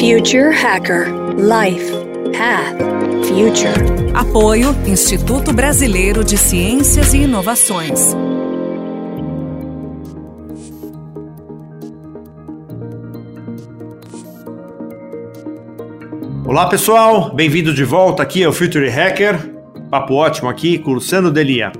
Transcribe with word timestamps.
Future 0.00 0.50
Hacker 0.50 1.08
Life 1.36 1.92
Path 2.32 2.78
Future. 3.28 4.14
Apoio 4.14 4.74
Instituto 4.86 5.52
Brasileiro 5.52 6.24
de 6.24 6.38
Ciências 6.38 7.12
e 7.12 7.24
Inovações. 7.24 8.16
Olá 16.46 16.66
pessoal, 16.70 17.34
bem-vindo 17.34 17.74
de 17.74 17.84
volta 17.84 18.22
aqui 18.22 18.42
ao 18.42 18.54
Future 18.54 18.88
Hacker. 18.88 19.54
Papo 19.90 20.14
ótimo 20.14 20.48
aqui 20.48 20.78
com 20.78 20.92
o 20.92 20.94
Luciano 20.94 21.30
Delia. 21.30 21.72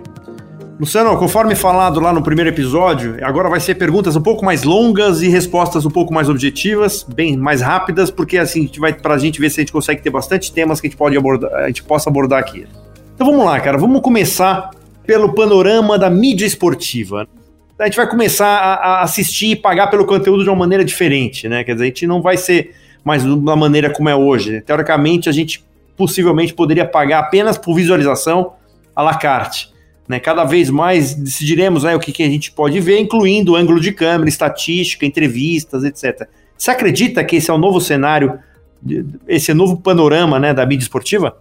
Luciano, 0.81 1.15
conforme 1.19 1.55
falado 1.55 2.01
lá 2.01 2.11
no 2.11 2.23
primeiro 2.23 2.49
episódio, 2.49 3.19
agora 3.23 3.51
vai 3.51 3.61
ser 3.61 3.75
perguntas 3.75 4.17
um 4.17 4.21
pouco 4.23 4.43
mais 4.43 4.63
longas 4.63 5.21
e 5.21 5.29
respostas 5.29 5.85
um 5.85 5.91
pouco 5.91 6.11
mais 6.11 6.27
objetivas, 6.27 7.03
bem 7.03 7.37
mais 7.37 7.61
rápidas, 7.61 8.11
porque 8.11 8.39
assim, 8.39 8.61
a 8.61 8.63
gente 8.63 8.81
vai 8.81 8.95
pra 8.95 9.19
gente 9.19 9.39
ver 9.39 9.51
se 9.51 9.61
a 9.61 9.63
gente 9.63 9.75
consegue 9.75 10.01
ter 10.01 10.09
bastante 10.09 10.51
temas 10.51 10.81
que 10.81 10.87
a 10.87 10.89
gente 10.89 10.97
pode 10.97 11.15
abordar, 11.19 11.53
a 11.53 11.67
gente 11.67 11.83
possa 11.83 12.09
abordar 12.09 12.39
aqui. 12.39 12.67
Então 13.15 13.27
vamos 13.27 13.45
lá, 13.45 13.61
cara, 13.61 13.77
vamos 13.77 14.01
começar 14.01 14.71
pelo 15.05 15.35
panorama 15.35 15.99
da 15.99 16.09
mídia 16.09 16.47
esportiva. 16.47 17.29
A 17.79 17.85
gente 17.85 17.97
vai 17.97 18.09
começar 18.09 18.47
a, 18.47 19.03
assistir 19.03 19.51
e 19.51 19.57
pagar 19.57 19.89
pelo 19.89 20.07
conteúdo 20.07 20.43
de 20.43 20.49
uma 20.49 20.57
maneira 20.57 20.83
diferente, 20.83 21.47
né? 21.47 21.63
Quer 21.63 21.75
dizer, 21.75 21.85
a 21.85 21.89
gente 21.89 22.07
não 22.07 22.23
vai 22.23 22.39
ser 22.39 22.75
mais 23.05 23.23
da 23.23 23.55
maneira 23.55 23.91
como 23.91 24.09
é 24.09 24.17
hoje. 24.17 24.63
Teoricamente, 24.63 25.29
a 25.29 25.33
gente 25.33 25.63
possivelmente 25.95 26.55
poderia 26.55 26.87
pagar 26.87 27.19
apenas 27.19 27.59
por 27.59 27.75
visualização 27.75 28.55
à 28.97 29.03
la 29.03 29.13
carte. 29.13 29.69
Né? 30.11 30.19
Cada 30.19 30.43
vez 30.43 30.69
mais 30.69 31.15
decidiremos 31.15 31.85
né, 31.85 31.95
o 31.95 32.01
que, 32.01 32.11
que 32.11 32.25
a 32.25 32.29
gente 32.29 32.51
pode 32.51 32.81
ver, 32.81 32.99
incluindo 32.99 33.55
ângulo 33.55 33.79
de 33.81 33.93
câmera, 33.93 34.29
estatística, 34.29 35.07
entrevistas, 35.07 35.85
etc. 35.85 36.29
Você 36.59 36.73
acredita 36.73 37.23
que 37.23 37.37
esse 37.37 37.49
é 37.49 37.55
o 37.55 37.59
novo 37.59 37.81
cenário, 37.81 38.37
esse 39.29 39.53
é 39.53 39.55
novo 39.55 39.77
panorama 39.77 40.41
né, 40.41 40.53
da 40.53 40.67
mídia 40.67 40.83
esportiva? 40.83 41.39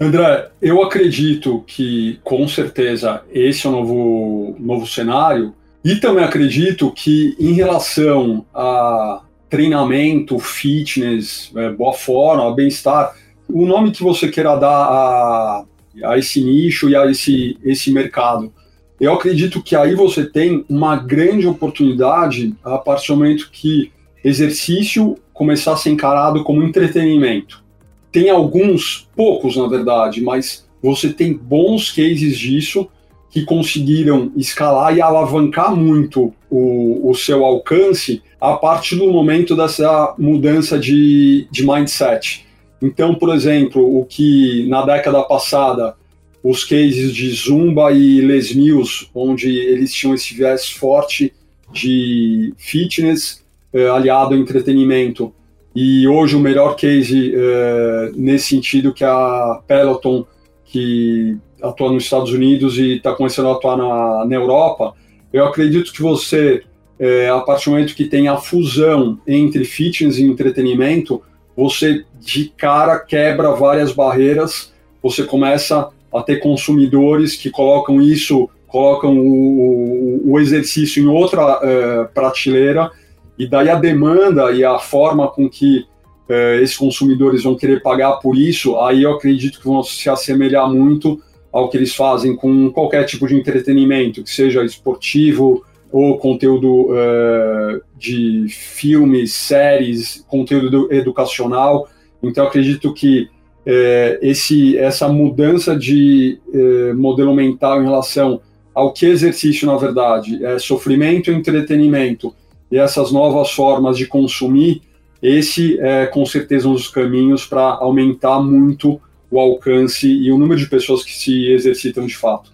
André, 0.00 0.48
eu 0.62 0.82
acredito 0.82 1.62
que 1.66 2.18
com 2.24 2.48
certeza 2.48 3.22
esse 3.30 3.66
é 3.66 3.68
o 3.68 3.72
novo, 3.72 4.56
novo 4.58 4.86
cenário 4.86 5.54
e 5.84 5.96
também 5.96 6.24
acredito 6.24 6.90
que 6.90 7.36
em 7.38 7.52
relação 7.52 8.42
a 8.54 9.20
treinamento, 9.50 10.38
fitness, 10.38 11.52
é, 11.54 11.68
boa 11.68 11.92
forma, 11.92 12.54
bem-estar, 12.54 13.14
o 13.46 13.66
nome 13.66 13.90
que 13.90 14.02
você 14.02 14.28
queira 14.28 14.56
dar 14.56 14.70
a, 14.70 15.64
a 16.04 16.18
esse 16.18 16.42
nicho 16.42 16.88
e 16.88 16.96
a 16.96 17.06
esse, 17.10 17.56
esse 17.64 17.92
mercado. 17.92 18.52
Eu 19.00 19.14
acredito 19.14 19.62
que 19.62 19.74
aí 19.74 19.94
você 19.94 20.24
tem 20.24 20.64
uma 20.68 20.96
grande 20.96 21.46
oportunidade 21.46 22.54
a 22.62 22.76
partir 22.76 23.08
do 23.08 23.16
momento 23.16 23.50
que 23.50 23.90
exercício 24.22 25.16
começar 25.32 25.72
a 25.72 25.76
ser 25.76 25.90
encarado 25.90 26.44
como 26.44 26.62
entretenimento. 26.62 27.64
Tem 28.12 28.28
alguns, 28.28 29.08
poucos 29.16 29.56
na 29.56 29.66
verdade, 29.66 30.20
mas 30.20 30.68
você 30.82 31.10
tem 31.10 31.32
bons 31.32 31.90
cases 31.90 32.38
disso 32.38 32.88
que 33.30 33.42
conseguiram 33.44 34.32
escalar 34.36 34.94
e 34.94 35.00
alavancar 35.00 35.74
muito 35.74 36.34
o, 36.50 37.08
o 37.08 37.14
seu 37.14 37.44
alcance 37.44 38.22
a 38.40 38.54
partir 38.54 38.96
do 38.96 39.10
momento 39.10 39.56
dessa 39.56 40.14
mudança 40.18 40.78
de, 40.78 41.46
de 41.50 41.64
mindset. 41.64 42.46
Então, 42.82 43.14
por 43.14 43.34
exemplo, 43.34 43.98
o 43.98 44.04
que 44.04 44.66
na 44.68 44.84
década 44.84 45.22
passada 45.22 45.94
os 46.42 46.64
cases 46.64 47.14
de 47.14 47.30
Zumba 47.30 47.92
e 47.92 48.20
Les 48.22 48.54
Mills, 48.54 49.08
onde 49.14 49.54
eles 49.54 49.92
tinham 49.92 50.14
esse 50.14 50.34
viés 50.34 50.70
forte 50.70 51.32
de 51.70 52.54
fitness 52.56 53.44
eh, 53.72 53.88
aliado 53.88 54.34
ao 54.34 54.40
entretenimento. 54.40 55.32
E 55.74 56.08
hoje 56.08 56.34
o 56.34 56.40
melhor 56.40 56.74
case 56.76 57.32
eh, 57.34 58.10
nesse 58.16 58.46
sentido 58.46 58.92
que 58.92 59.04
é 59.04 59.06
a 59.06 59.60
Peloton, 59.66 60.26
que 60.64 61.36
atua 61.62 61.92
nos 61.92 62.04
Estados 62.04 62.32
Unidos 62.32 62.78
e 62.78 62.96
está 62.96 63.12
começando 63.12 63.48
a 63.48 63.52
atuar 63.52 63.76
na, 63.76 64.24
na 64.24 64.34
Europa. 64.34 64.94
Eu 65.32 65.44
acredito 65.44 65.92
que 65.92 66.00
você, 66.00 66.62
eh, 66.98 67.28
a 67.28 67.40
partir 67.40 67.66
do 67.66 67.72
momento 67.72 67.94
que 67.94 68.06
tem 68.06 68.28
a 68.28 68.38
fusão 68.38 69.20
entre 69.26 69.64
fitness 69.64 70.16
e 70.18 70.24
entretenimento, 70.24 71.22
você 71.56 72.04
de 72.20 72.52
cara 72.56 72.98
quebra 72.98 73.52
várias 73.52 73.92
barreiras, 73.92 74.72
você 75.02 75.24
começa 75.24 75.88
a 76.12 76.22
ter 76.22 76.36
consumidores 76.36 77.36
que 77.36 77.50
colocam 77.50 78.00
isso, 78.00 78.48
colocam 78.66 79.18
o, 79.18 80.32
o 80.32 80.38
exercício 80.38 81.02
em 81.02 81.06
outra 81.06 81.58
uh, 81.58 82.12
prateleira, 82.12 82.90
e 83.38 83.48
daí 83.48 83.68
a 83.68 83.74
demanda 83.74 84.52
e 84.52 84.64
a 84.64 84.78
forma 84.78 85.28
com 85.28 85.48
que 85.48 85.86
uh, 86.28 86.62
esses 86.62 86.76
consumidores 86.76 87.42
vão 87.42 87.56
querer 87.56 87.82
pagar 87.82 88.12
por 88.16 88.36
isso, 88.36 88.76
aí 88.78 89.02
eu 89.02 89.12
acredito 89.12 89.58
que 89.58 89.66
vão 89.66 89.82
se 89.82 90.08
assemelhar 90.10 90.70
muito 90.70 91.20
ao 91.52 91.68
que 91.68 91.76
eles 91.76 91.94
fazem 91.94 92.36
com 92.36 92.70
qualquer 92.70 93.04
tipo 93.04 93.26
de 93.26 93.34
entretenimento, 93.34 94.22
que 94.22 94.30
seja 94.30 94.64
esportivo 94.64 95.64
ou 95.92 96.18
conteúdo 96.18 96.90
uh, 96.90 97.80
de 97.96 98.46
filmes, 98.48 99.32
séries, 99.32 100.24
conteúdo 100.28 100.88
educacional. 100.92 101.88
Então, 102.22 102.46
acredito 102.46 102.92
que 102.92 103.28
é, 103.66 104.18
esse, 104.22 104.76
essa 104.78 105.08
mudança 105.08 105.76
de 105.76 106.38
é, 106.52 106.92
modelo 106.92 107.34
mental 107.34 107.80
em 107.80 107.84
relação 107.84 108.40
ao 108.74 108.92
que 108.92 109.06
exercício, 109.06 109.66
na 109.66 109.76
verdade, 109.76 110.44
é 110.44 110.58
sofrimento 110.58 111.30
e 111.30 111.34
entretenimento, 111.34 112.34
e 112.70 112.78
essas 112.78 113.10
novas 113.10 113.50
formas 113.50 113.96
de 113.96 114.06
consumir, 114.06 114.82
esse 115.22 115.78
é 115.80 116.06
com 116.06 116.24
certeza 116.24 116.68
um 116.68 116.72
dos 116.72 116.88
caminhos 116.88 117.44
para 117.44 117.62
aumentar 117.62 118.40
muito 118.40 119.00
o 119.30 119.38
alcance 119.38 120.08
e 120.08 120.32
o 120.32 120.38
número 120.38 120.58
de 120.58 120.66
pessoas 120.66 121.04
que 121.04 121.12
se 121.12 121.50
exercitam 121.52 122.06
de 122.06 122.16
fato. 122.16 122.50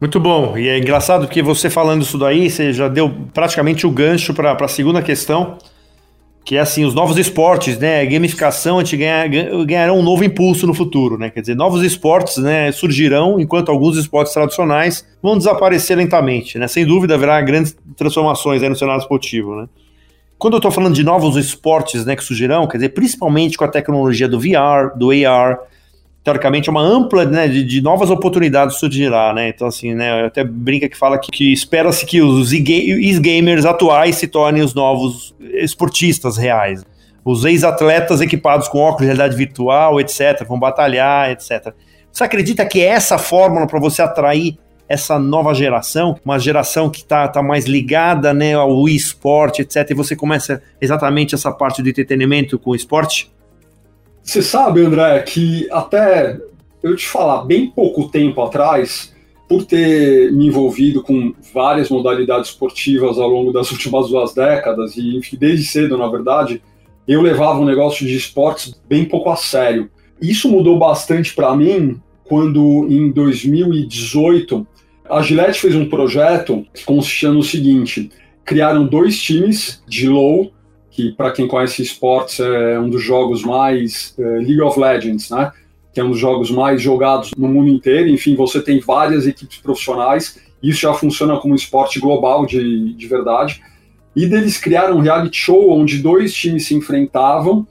Muito 0.00 0.18
bom, 0.18 0.56
e 0.56 0.68
é 0.68 0.78
engraçado 0.78 1.28
que 1.28 1.42
você 1.42 1.68
falando 1.68 2.02
isso 2.02 2.16
daí, 2.16 2.48
você 2.48 2.72
já 2.72 2.88
deu 2.88 3.12
praticamente 3.34 3.86
o 3.86 3.90
gancho 3.90 4.32
para 4.32 4.52
a 4.52 4.68
segunda 4.68 5.02
questão, 5.02 5.58
que 6.44 6.56
é 6.56 6.60
assim, 6.60 6.84
os 6.84 6.94
novos 6.94 7.16
esportes, 7.16 7.78
né, 7.78 8.04
gamificação, 8.06 8.78
a 8.78 8.84
gente 8.84 8.96
ganha, 8.96 9.28
ganharão 9.64 9.98
um 9.98 10.02
novo 10.02 10.24
impulso 10.24 10.66
no 10.66 10.74
futuro, 10.74 11.18
né, 11.18 11.30
quer 11.30 11.40
dizer, 11.40 11.54
novos 11.54 11.82
esportes, 11.82 12.38
né, 12.38 12.72
surgirão, 12.72 13.38
enquanto 13.38 13.70
alguns 13.70 13.96
esportes 13.96 14.32
tradicionais 14.32 15.06
vão 15.22 15.36
desaparecer 15.36 15.96
lentamente, 15.96 16.58
né, 16.58 16.66
sem 16.66 16.84
dúvida 16.84 17.14
haverá 17.14 17.40
grandes 17.40 17.76
transformações 17.96 18.62
aí 18.62 18.68
no 18.68 18.76
cenário 18.76 19.00
esportivo, 19.00 19.54
né. 19.54 19.68
Quando 20.38 20.54
eu 20.54 20.58
estou 20.58 20.70
falando 20.70 20.94
de 20.94 21.04
novos 21.04 21.36
esportes, 21.36 22.06
né, 22.06 22.16
que 22.16 22.24
surgirão, 22.24 22.66
quer 22.66 22.78
dizer, 22.78 22.88
principalmente 22.90 23.58
com 23.58 23.64
a 23.64 23.68
tecnologia 23.68 24.26
do 24.26 24.40
VR, 24.40 24.96
do 24.96 25.10
AR, 25.10 25.58
teoricamente, 26.22 26.68
é 26.68 26.72
uma 26.72 26.82
ampla 26.82 27.24
né, 27.24 27.48
de, 27.48 27.64
de, 27.64 27.80
novas 27.80 28.10
oportunidades 28.10 28.78
surgirá, 28.78 29.32
né? 29.32 29.48
Então, 29.48 29.66
assim, 29.66 29.94
né, 29.94 30.26
até 30.26 30.44
brinca 30.44 30.88
que 30.88 30.96
fala 30.96 31.18
que, 31.18 31.30
que 31.30 31.52
espera-se 31.52 32.04
que 32.04 32.20
os 32.20 32.52
ex-gamers 32.52 33.64
atuais 33.64 34.16
se 34.16 34.26
tornem 34.26 34.62
os 34.62 34.74
novos 34.74 35.34
esportistas 35.54 36.36
reais. 36.36 36.84
Os 37.24 37.44
ex-atletas 37.44 38.20
equipados 38.20 38.68
com 38.68 38.78
óculos 38.78 39.00
de 39.00 39.06
realidade 39.06 39.36
virtual, 39.36 40.00
etc., 40.00 40.44
vão 40.46 40.58
batalhar, 40.58 41.30
etc. 41.30 41.72
Você 42.12 42.24
acredita 42.24 42.66
que 42.66 42.80
é 42.80 42.86
essa 42.86 43.18
fórmula 43.18 43.66
para 43.66 43.78
você 43.78 44.02
atrair 44.02 44.58
essa 44.88 45.20
nova 45.20 45.54
geração, 45.54 46.18
uma 46.24 46.36
geração 46.38 46.90
que 46.90 46.98
está 46.98 47.28
tá 47.28 47.40
mais 47.40 47.64
ligada 47.64 48.34
né, 48.34 48.54
ao 48.54 48.88
esporte, 48.88 49.62
etc., 49.62 49.88
e 49.90 49.94
você 49.94 50.16
começa 50.16 50.60
exatamente 50.80 51.34
essa 51.34 51.52
parte 51.52 51.80
do 51.80 51.88
entretenimento 51.88 52.58
com 52.58 52.70
o 52.70 52.74
esporte? 52.74 53.30
Você 54.22 54.42
sabe, 54.42 54.80
André, 54.84 55.20
que 55.22 55.68
até 55.70 56.38
eu 56.82 56.96
te 56.96 57.06
falar, 57.06 57.44
bem 57.44 57.66
pouco 57.68 58.08
tempo 58.08 58.42
atrás, 58.42 59.14
por 59.48 59.64
ter 59.64 60.30
me 60.32 60.46
envolvido 60.46 61.02
com 61.02 61.34
várias 61.52 61.88
modalidades 61.88 62.50
esportivas 62.50 63.18
ao 63.18 63.28
longo 63.28 63.52
das 63.52 63.70
últimas 63.72 64.08
duas 64.08 64.32
décadas, 64.32 64.96
e 64.96 65.16
enfim, 65.16 65.36
desde 65.38 65.66
cedo, 65.66 65.98
na 65.98 66.08
verdade, 66.08 66.62
eu 67.08 67.20
levava 67.20 67.58
um 67.58 67.64
negócio 67.64 68.06
de 68.06 68.16
esportes 68.16 68.72
bem 68.88 69.04
pouco 69.04 69.30
a 69.30 69.36
sério. 69.36 69.90
Isso 70.22 70.48
mudou 70.48 70.78
bastante 70.78 71.34
para 71.34 71.54
mim 71.56 72.00
quando, 72.24 72.86
em 72.88 73.10
2018, 73.10 74.66
a 75.08 75.20
Gillette 75.20 75.60
fez 75.60 75.74
um 75.74 75.88
projeto 75.88 76.64
que 76.72 76.84
consistia 76.84 77.32
no 77.32 77.42
seguinte: 77.42 78.10
criaram 78.44 78.86
dois 78.86 79.20
times 79.20 79.82
de 79.88 80.08
low 80.08 80.52
que 80.90 81.12
para 81.12 81.30
quem 81.30 81.46
conhece 81.46 81.82
esportes 81.82 82.40
é 82.40 82.78
um 82.78 82.90
dos 82.90 83.02
jogos 83.02 83.42
mais 83.42 84.14
é, 84.18 84.22
League 84.22 84.60
of 84.60 84.78
Legends, 84.78 85.30
né? 85.30 85.52
Que 85.92 86.00
é 86.00 86.04
um 86.04 86.10
dos 86.10 86.18
jogos 86.18 86.50
mais 86.50 86.82
jogados 86.82 87.30
no 87.36 87.48
mundo 87.48 87.68
inteiro. 87.68 88.08
Enfim, 88.08 88.34
você 88.34 88.60
tem 88.60 88.80
várias 88.80 89.26
equipes 89.26 89.58
profissionais. 89.58 90.38
Isso 90.62 90.80
já 90.80 90.92
funciona 90.92 91.36
como 91.38 91.54
um 91.54 91.56
esporte 91.56 91.98
global 91.98 92.44
de, 92.44 92.92
de 92.94 93.06
verdade. 93.06 93.62
E 94.14 94.26
deles 94.26 94.58
criaram 94.58 94.96
um 94.96 95.00
reality 95.00 95.36
show 95.36 95.70
onde 95.70 95.98
dois 95.98 96.34
times 96.34 96.66
se 96.66 96.74
enfrentavam 96.74 97.66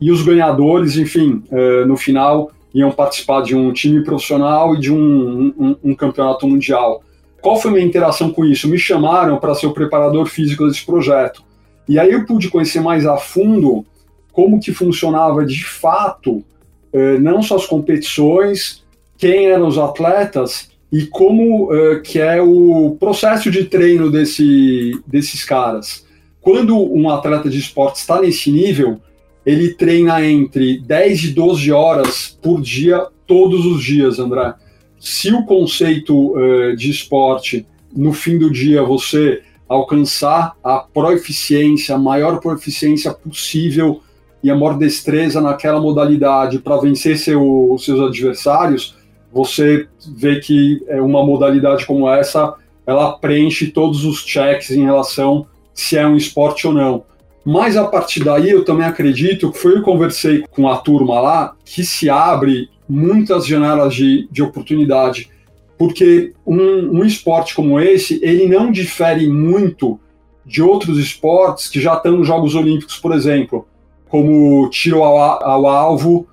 e 0.00 0.12
os 0.12 0.22
ganhadores, 0.22 0.96
enfim, 0.96 1.42
é, 1.50 1.84
no 1.84 1.96
final 1.96 2.50
iam 2.74 2.90
participar 2.90 3.42
de 3.42 3.56
um 3.56 3.72
time 3.72 4.04
profissional 4.04 4.74
e 4.74 4.80
de 4.80 4.92
um, 4.92 5.52
um, 5.58 5.76
um 5.82 5.94
campeonato 5.94 6.46
mundial. 6.46 7.02
Qual 7.40 7.56
foi 7.56 7.70
a 7.70 7.74
minha 7.74 7.86
interação 7.86 8.30
com 8.30 8.44
isso? 8.44 8.68
Me 8.68 8.78
chamaram 8.78 9.38
para 9.38 9.54
ser 9.54 9.66
o 9.66 9.72
preparador 9.72 10.26
físico 10.26 10.66
desse 10.66 10.84
projeto. 10.84 11.42
E 11.88 11.98
aí 11.98 12.12
eu 12.12 12.26
pude 12.26 12.48
conhecer 12.48 12.80
mais 12.80 13.06
a 13.06 13.16
fundo 13.16 13.84
como 14.32 14.60
que 14.60 14.72
funcionava 14.72 15.44
de 15.44 15.64
fato, 15.64 16.44
eh, 16.92 17.18
não 17.18 17.42
só 17.42 17.56
as 17.56 17.66
competições, 17.66 18.84
quem 19.16 19.46
eram 19.46 19.66
os 19.66 19.78
atletas 19.78 20.70
e 20.92 21.06
como 21.06 21.72
eh, 21.72 22.00
que 22.00 22.18
é 22.18 22.40
o 22.40 22.96
processo 23.00 23.50
de 23.50 23.64
treino 23.64 24.10
desse, 24.10 25.00
desses 25.06 25.44
caras. 25.44 26.06
Quando 26.40 26.76
um 26.78 27.10
atleta 27.10 27.48
de 27.48 27.58
esporte 27.58 27.96
está 27.96 28.20
nesse 28.20 28.50
nível, 28.50 29.00
ele 29.44 29.74
treina 29.74 30.24
entre 30.24 30.78
10 30.80 31.24
e 31.24 31.28
12 31.28 31.72
horas 31.72 32.38
por 32.40 32.60
dia, 32.60 33.06
todos 33.26 33.64
os 33.64 33.82
dias, 33.82 34.18
André. 34.18 34.54
Se 35.00 35.32
o 35.32 35.44
conceito 35.44 36.32
uh, 36.36 36.76
de 36.76 36.90
esporte, 36.90 37.66
no 37.94 38.12
fim 38.12 38.38
do 38.38 38.50
dia, 38.50 38.82
você 38.82 39.42
alcançar 39.68 40.56
a 40.64 40.78
proeficiência, 40.78 41.94
a 41.94 41.98
maior 41.98 42.40
proeficiência 42.40 43.12
possível 43.12 44.00
e 44.42 44.50
a 44.50 44.54
maior 44.54 44.78
destreza 44.78 45.40
naquela 45.40 45.80
modalidade 45.80 46.58
para 46.58 46.80
vencer 46.80 47.18
seu, 47.18 47.76
seus 47.78 48.00
adversários, 48.00 48.96
você 49.32 49.86
vê 50.16 50.40
que 50.40 50.82
é 50.88 51.00
uma 51.00 51.24
modalidade 51.24 51.84
como 51.84 52.08
essa, 52.08 52.54
ela 52.86 53.18
preenche 53.18 53.66
todos 53.66 54.04
os 54.04 54.24
checks 54.24 54.70
em 54.70 54.84
relação 54.84 55.46
se 55.74 55.96
é 55.96 56.06
um 56.06 56.16
esporte 56.16 56.66
ou 56.66 56.72
não. 56.72 57.04
Mas 57.44 57.76
a 57.76 57.86
partir 57.86 58.24
daí 58.24 58.50
eu 58.50 58.64
também 58.64 58.86
acredito 58.86 59.50
que 59.52 59.58
foi 59.58 59.76
eu 59.76 59.82
conversei 59.82 60.44
com 60.50 60.68
a 60.68 60.76
turma 60.78 61.20
lá 61.20 61.54
que 61.64 61.84
se 61.84 62.10
abre 62.10 62.68
muitas 62.88 63.46
janelas 63.46 63.94
de, 63.94 64.28
de 64.30 64.42
oportunidade, 64.42 65.30
porque 65.78 66.34
um, 66.44 66.98
um 66.98 67.04
esporte 67.04 67.54
como 67.54 67.78
esse 67.80 68.18
ele 68.22 68.48
não 68.48 68.70
difere 68.70 69.28
muito 69.28 69.98
de 70.44 70.60
outros 70.60 70.98
esportes 70.98 71.68
que 71.68 71.80
já 71.80 71.94
estão 71.94 72.16
nos 72.16 72.26
Jogos 72.26 72.54
Olímpicos, 72.54 72.96
por 72.96 73.12
exemplo, 73.12 73.66
como 74.08 74.68
tiro 74.70 75.04
ao, 75.04 75.18
ao 75.18 75.66
alvo. 75.66 76.26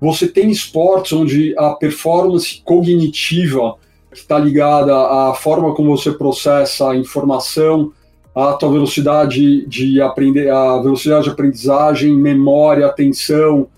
Você 0.00 0.26
tem 0.26 0.50
esportes 0.50 1.12
onde 1.12 1.54
a 1.56 1.70
performance 1.70 2.60
cognitiva 2.64 3.76
que 4.10 4.18
está 4.18 4.38
ligada 4.38 4.94
à 4.94 5.32
forma 5.32 5.74
como 5.74 5.96
você 5.96 6.12
processa 6.12 6.90
a 6.90 6.96
informação, 6.96 7.92
a 8.34 8.52
tua 8.54 8.72
velocidade 8.72 9.66
de 9.66 10.00
aprender, 10.00 10.50
a 10.50 10.78
velocidade 10.82 11.24
de 11.24 11.30
aprendizagem, 11.30 12.16
memória, 12.16 12.86
atenção, 12.86 13.68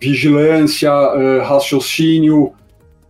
vigilância, 0.00 0.90
uh, 0.92 1.42
raciocínio, 1.44 2.52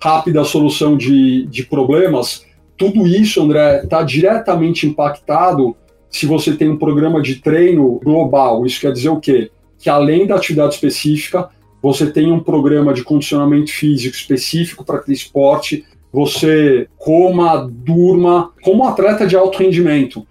rápida 0.07 0.45
solução 0.45 0.97
de, 0.97 1.47
de 1.47 1.65
problemas, 1.65 2.47
tudo 2.77 3.07
isso, 3.07 3.43
André, 3.43 3.83
está 3.83 4.03
diretamente 4.03 4.87
impactado 4.87 5.75
se 6.09 6.27
você 6.27 6.57
tem 6.57 6.69
um 6.69 6.77
programa 6.77 7.21
de 7.21 7.37
treino 7.37 7.99
global. 8.05 8.65
Isso 8.65 8.81
quer 8.81 8.93
dizer 8.93 9.09
o 9.09 9.19
quê? 9.19 9.51
Que 9.79 9.91
além 9.91 10.27
da 10.27 10.37
atividade 10.37 10.75
específica, 10.75 11.49
você 11.83 12.07
tem 12.11 12.31
um 12.31 12.39
programa 12.39 12.95
de 12.95 13.03
condicionamento 13.03 13.73
físico 13.73 14.15
específico 14.15 14.85
para 14.85 14.99
aquele 14.99 15.17
esporte, 15.17 15.85
você 16.13 16.89
coma, 16.97 17.69
durma, 17.69 18.53
como 18.63 18.85
atleta 18.85 19.27
de 19.27 19.37
alto 19.37 19.59
rendimento 19.59 20.27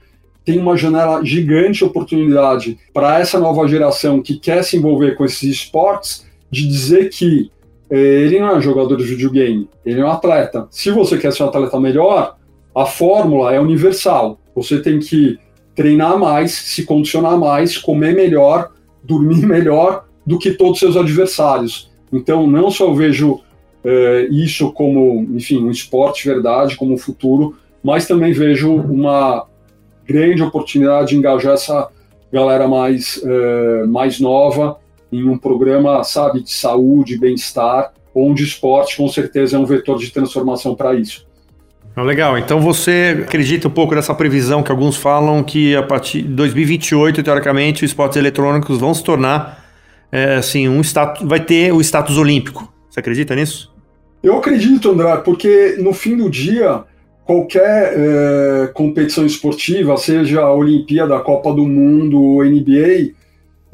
tem 0.45 0.59
uma 0.59 0.77
janela 0.77 1.25
gigante 1.25 1.79
de 1.79 1.85
oportunidade 1.85 2.77
para 2.93 3.19
essa 3.19 3.39
nova 3.39 3.67
geração 3.67 4.21
que 4.21 4.37
quer 4.37 4.63
se 4.63 4.77
envolver 4.77 5.15
com 5.15 5.25
esses 5.25 5.41
esportes 5.43 6.23
de 6.51 6.67
dizer 6.67 7.09
que 7.09 7.51
ele 7.89 8.39
não 8.39 8.49
é 8.49 8.55
um 8.57 8.61
jogador 8.61 8.95
de 8.97 9.03
videogame, 9.03 9.69
ele 9.85 10.01
é 10.01 10.05
um 10.05 10.09
atleta. 10.09 10.67
Se 10.71 10.91
você 10.91 11.17
quer 11.17 11.31
ser 11.31 11.43
um 11.43 11.47
atleta 11.47 11.79
melhor, 11.79 12.35
a 12.73 12.85
fórmula 12.85 13.53
é 13.53 13.59
universal. 13.59 14.39
Você 14.55 14.81
tem 14.81 14.99
que 14.99 15.37
treinar 15.75 16.17
mais, 16.17 16.51
se 16.51 16.83
condicionar 16.83 17.37
mais, 17.37 17.77
comer 17.77 18.15
melhor, 18.15 18.71
dormir 19.03 19.43
melhor 19.47 20.05
do 20.25 20.39
que 20.39 20.51
todos 20.51 20.73
os 20.73 20.79
seus 20.79 20.97
adversários. 20.97 21.91
Então, 22.11 22.47
não 22.47 22.71
só 22.71 22.91
vejo 22.93 23.41
eh, 23.83 24.27
isso 24.31 24.71
como, 24.71 25.27
enfim, 25.35 25.63
um 25.63 25.69
esporte 25.69 26.27
verdade, 26.27 26.75
como 26.75 26.93
um 26.93 26.97
futuro, 26.97 27.55
mas 27.83 28.07
também 28.07 28.33
vejo 28.33 28.73
uma 28.73 29.45
grande 30.07 30.41
oportunidade 30.41 31.09
de 31.09 31.17
engajar 31.17 31.53
essa 31.53 31.89
galera 32.31 32.67
mais, 32.67 33.17
uh, 33.17 33.87
mais 33.87 34.19
nova 34.19 34.77
em 35.19 35.29
um 35.29 35.37
programa, 35.37 36.03
sabe, 36.03 36.41
de 36.41 36.51
saúde, 36.51 37.17
bem-estar, 37.17 37.93
onde 38.13 38.43
esporte 38.43 38.97
com 38.97 39.07
certeza 39.07 39.57
é 39.57 39.59
um 39.59 39.65
vetor 39.65 39.97
de 39.97 40.11
transformação 40.11 40.75
para 40.75 40.95
isso. 40.95 41.25
Legal, 41.97 42.37
então 42.37 42.59
você 42.59 43.23
acredita 43.23 43.69
um 43.69 43.71
pouco 43.71 43.95
nessa 43.95 44.13
previsão 44.13 44.61
que 44.61 44.69
alguns 44.69 44.97
falam 44.97 45.41
que 45.41 45.73
a 45.75 45.83
partir 45.83 46.23
de 46.23 46.27
2028, 46.27 47.23
teoricamente, 47.23 47.85
os 47.85 47.91
esportes 47.91 48.17
eletrônicos 48.17 48.77
vão 48.77 48.93
se 48.93 49.01
tornar 49.01 49.63
é, 50.11 50.35
assim, 50.35 50.67
um 50.67 50.81
status, 50.81 51.25
vai 51.25 51.39
ter 51.39 51.71
o 51.71 51.79
status 51.79 52.17
olímpico. 52.17 52.71
Você 52.89 52.99
acredita 52.99 53.33
nisso? 53.33 53.73
Eu 54.21 54.37
acredito, 54.37 54.91
André, 54.91 55.15
porque 55.17 55.77
no 55.79 55.93
fim 55.93 56.17
do 56.17 56.29
dia 56.29 56.83
qualquer 57.25 57.93
é, 57.95 58.67
competição 58.73 59.25
esportiva, 59.25 59.95
seja 59.97 60.41
a 60.41 60.53
Olimpíada, 60.53 61.15
a 61.15 61.21
Copa 61.21 61.51
do 61.53 61.65
Mundo, 61.65 62.21
o 62.21 62.43
NBA, 62.43 63.13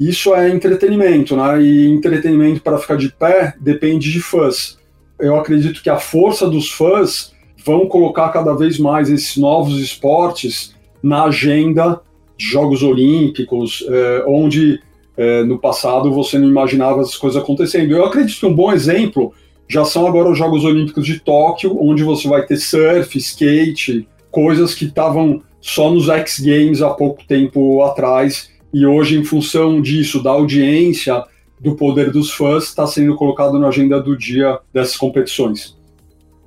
isso 0.08 0.34
é 0.34 0.48
entretenimento, 0.48 1.36
né? 1.36 1.62
E 1.62 1.88
entretenimento 1.88 2.62
para 2.62 2.78
ficar 2.78 2.96
de 2.96 3.10
pé 3.10 3.54
depende 3.60 4.10
de 4.10 4.20
fãs. 4.20 4.78
Eu 5.18 5.36
acredito 5.36 5.82
que 5.82 5.90
a 5.90 5.98
força 5.98 6.48
dos 6.48 6.70
fãs 6.70 7.32
vão 7.64 7.86
colocar 7.86 8.30
cada 8.30 8.54
vez 8.54 8.78
mais 8.78 9.10
esses 9.10 9.36
novos 9.36 9.78
esportes 9.78 10.74
na 11.02 11.24
agenda 11.24 12.00
de 12.36 12.46
Jogos 12.46 12.82
Olímpicos, 12.82 13.84
é, 13.88 14.24
onde 14.26 14.80
é, 15.16 15.44
no 15.44 15.58
passado 15.58 16.12
você 16.12 16.38
não 16.38 16.48
imaginava 16.48 17.00
as 17.00 17.16
coisas 17.16 17.40
acontecendo. 17.40 17.92
Eu 17.92 18.04
acredito 18.04 18.38
que 18.38 18.46
um 18.46 18.54
bom 18.54 18.72
exemplo 18.72 19.32
já 19.68 19.84
são 19.84 20.06
agora 20.06 20.30
os 20.30 20.38
Jogos 20.38 20.64
Olímpicos 20.64 21.06
de 21.06 21.20
Tóquio, 21.20 21.78
onde 21.80 22.02
você 22.02 22.28
vai 22.28 22.44
ter 22.44 22.56
surf, 22.56 23.16
skate, 23.16 24.08
coisas 24.30 24.74
que 24.74 24.86
estavam 24.86 25.42
só 25.60 25.90
nos 25.90 26.08
X 26.08 26.40
Games 26.40 26.82
há 26.82 26.90
pouco 26.90 27.24
tempo 27.26 27.82
atrás, 27.82 28.50
e 28.72 28.86
hoje, 28.86 29.18
em 29.18 29.24
função 29.24 29.80
disso, 29.80 30.22
da 30.22 30.30
audiência, 30.30 31.22
do 31.60 31.74
poder 31.76 32.10
dos 32.10 32.30
fãs, 32.30 32.64
está 32.64 32.86
sendo 32.86 33.14
colocado 33.14 33.58
na 33.58 33.68
agenda 33.68 34.00
do 34.00 34.16
dia 34.16 34.58
dessas 34.72 34.96
competições. 34.96 35.76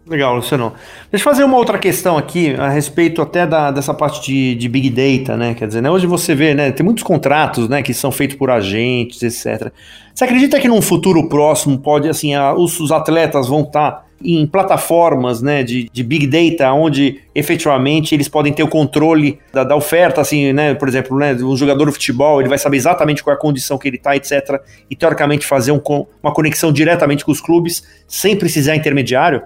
Legal, 0.07 0.35
Luciano. 0.35 0.73
Deixa 1.11 1.27
eu 1.27 1.31
fazer 1.31 1.43
uma 1.43 1.57
outra 1.57 1.79
questão 1.79 2.15
aqui 2.15 2.53
a 2.53 2.69
respeito 2.69 3.23
até 3.23 3.47
da, 3.47 3.71
dessa 3.71 3.91
parte 3.91 4.21
de, 4.21 4.53
de 4.53 4.69
Big 4.69 4.89
Data, 4.91 5.35
né? 5.35 5.55
Quer 5.55 5.67
dizer, 5.67 5.81
né, 5.81 5.89
hoje 5.89 6.05
você 6.05 6.35
vê, 6.35 6.53
né? 6.53 6.71
Tem 6.71 6.85
muitos 6.85 7.03
contratos, 7.03 7.67
né? 7.67 7.81
Que 7.81 7.91
são 7.91 8.11
feitos 8.11 8.37
por 8.37 8.51
agentes, 8.51 9.23
etc. 9.23 9.71
Você 10.13 10.23
acredita 10.23 10.59
que 10.59 10.67
num 10.67 10.81
futuro 10.81 11.27
próximo 11.27 11.79
pode, 11.79 12.07
assim, 12.07 12.35
a, 12.35 12.53
os, 12.53 12.79
os, 12.79 12.91
atletas 12.91 13.47
vão 13.47 13.61
estar 13.61 13.91
tá 13.91 14.05
em 14.25 14.47
plataformas, 14.47 15.41
né? 15.41 15.63
De, 15.63 15.89
de 15.91 16.03
Big 16.03 16.27
Data, 16.27 16.71
onde 16.73 17.21
efetivamente 17.33 18.15
eles 18.15 18.27
podem 18.27 18.51
ter 18.51 18.63
o 18.63 18.67
controle 18.67 19.39
da, 19.53 19.63
da 19.63 19.75
oferta, 19.75 20.21
assim, 20.21 20.51
né? 20.51 20.73
Por 20.73 20.87
exemplo, 20.87 21.17
né? 21.17 21.33
Um 21.33 21.55
jogador 21.55 21.85
de 21.85 21.91
futebol, 21.91 22.39
ele 22.39 22.49
vai 22.49 22.57
saber 22.57 22.77
exatamente 22.77 23.23
qual 23.23 23.35
é 23.35 23.37
a 23.37 23.39
condição 23.39 23.77
que 23.77 23.87
ele 23.87 23.97
está, 23.97 24.15
etc. 24.15 24.61
E 24.89 24.95
teoricamente 24.95 25.45
fazer 25.45 25.71
um, 25.71 25.81
uma 26.21 26.33
conexão 26.33 26.71
diretamente 26.71 27.23
com 27.23 27.31
os 27.31 27.41
clubes 27.41 27.83
sem 28.07 28.35
precisar 28.35 28.75
intermediário? 28.75 29.43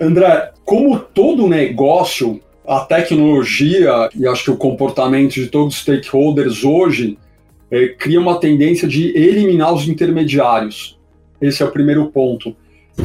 André, 0.00 0.52
como 0.64 0.98
todo 0.98 1.46
negócio, 1.46 2.40
a 2.66 2.80
tecnologia 2.80 4.08
e 4.14 4.26
acho 4.26 4.44
que 4.44 4.50
o 4.50 4.56
comportamento 4.56 5.34
de 5.34 5.48
todos 5.48 5.74
os 5.74 5.80
stakeholders 5.82 6.64
hoje 6.64 7.18
é, 7.70 7.88
cria 7.88 8.20
uma 8.20 8.38
tendência 8.40 8.88
de 8.88 9.16
eliminar 9.16 9.72
os 9.72 9.86
intermediários. 9.88 10.98
Esse 11.40 11.62
é 11.62 11.66
o 11.66 11.70
primeiro 11.70 12.06
ponto. 12.06 12.54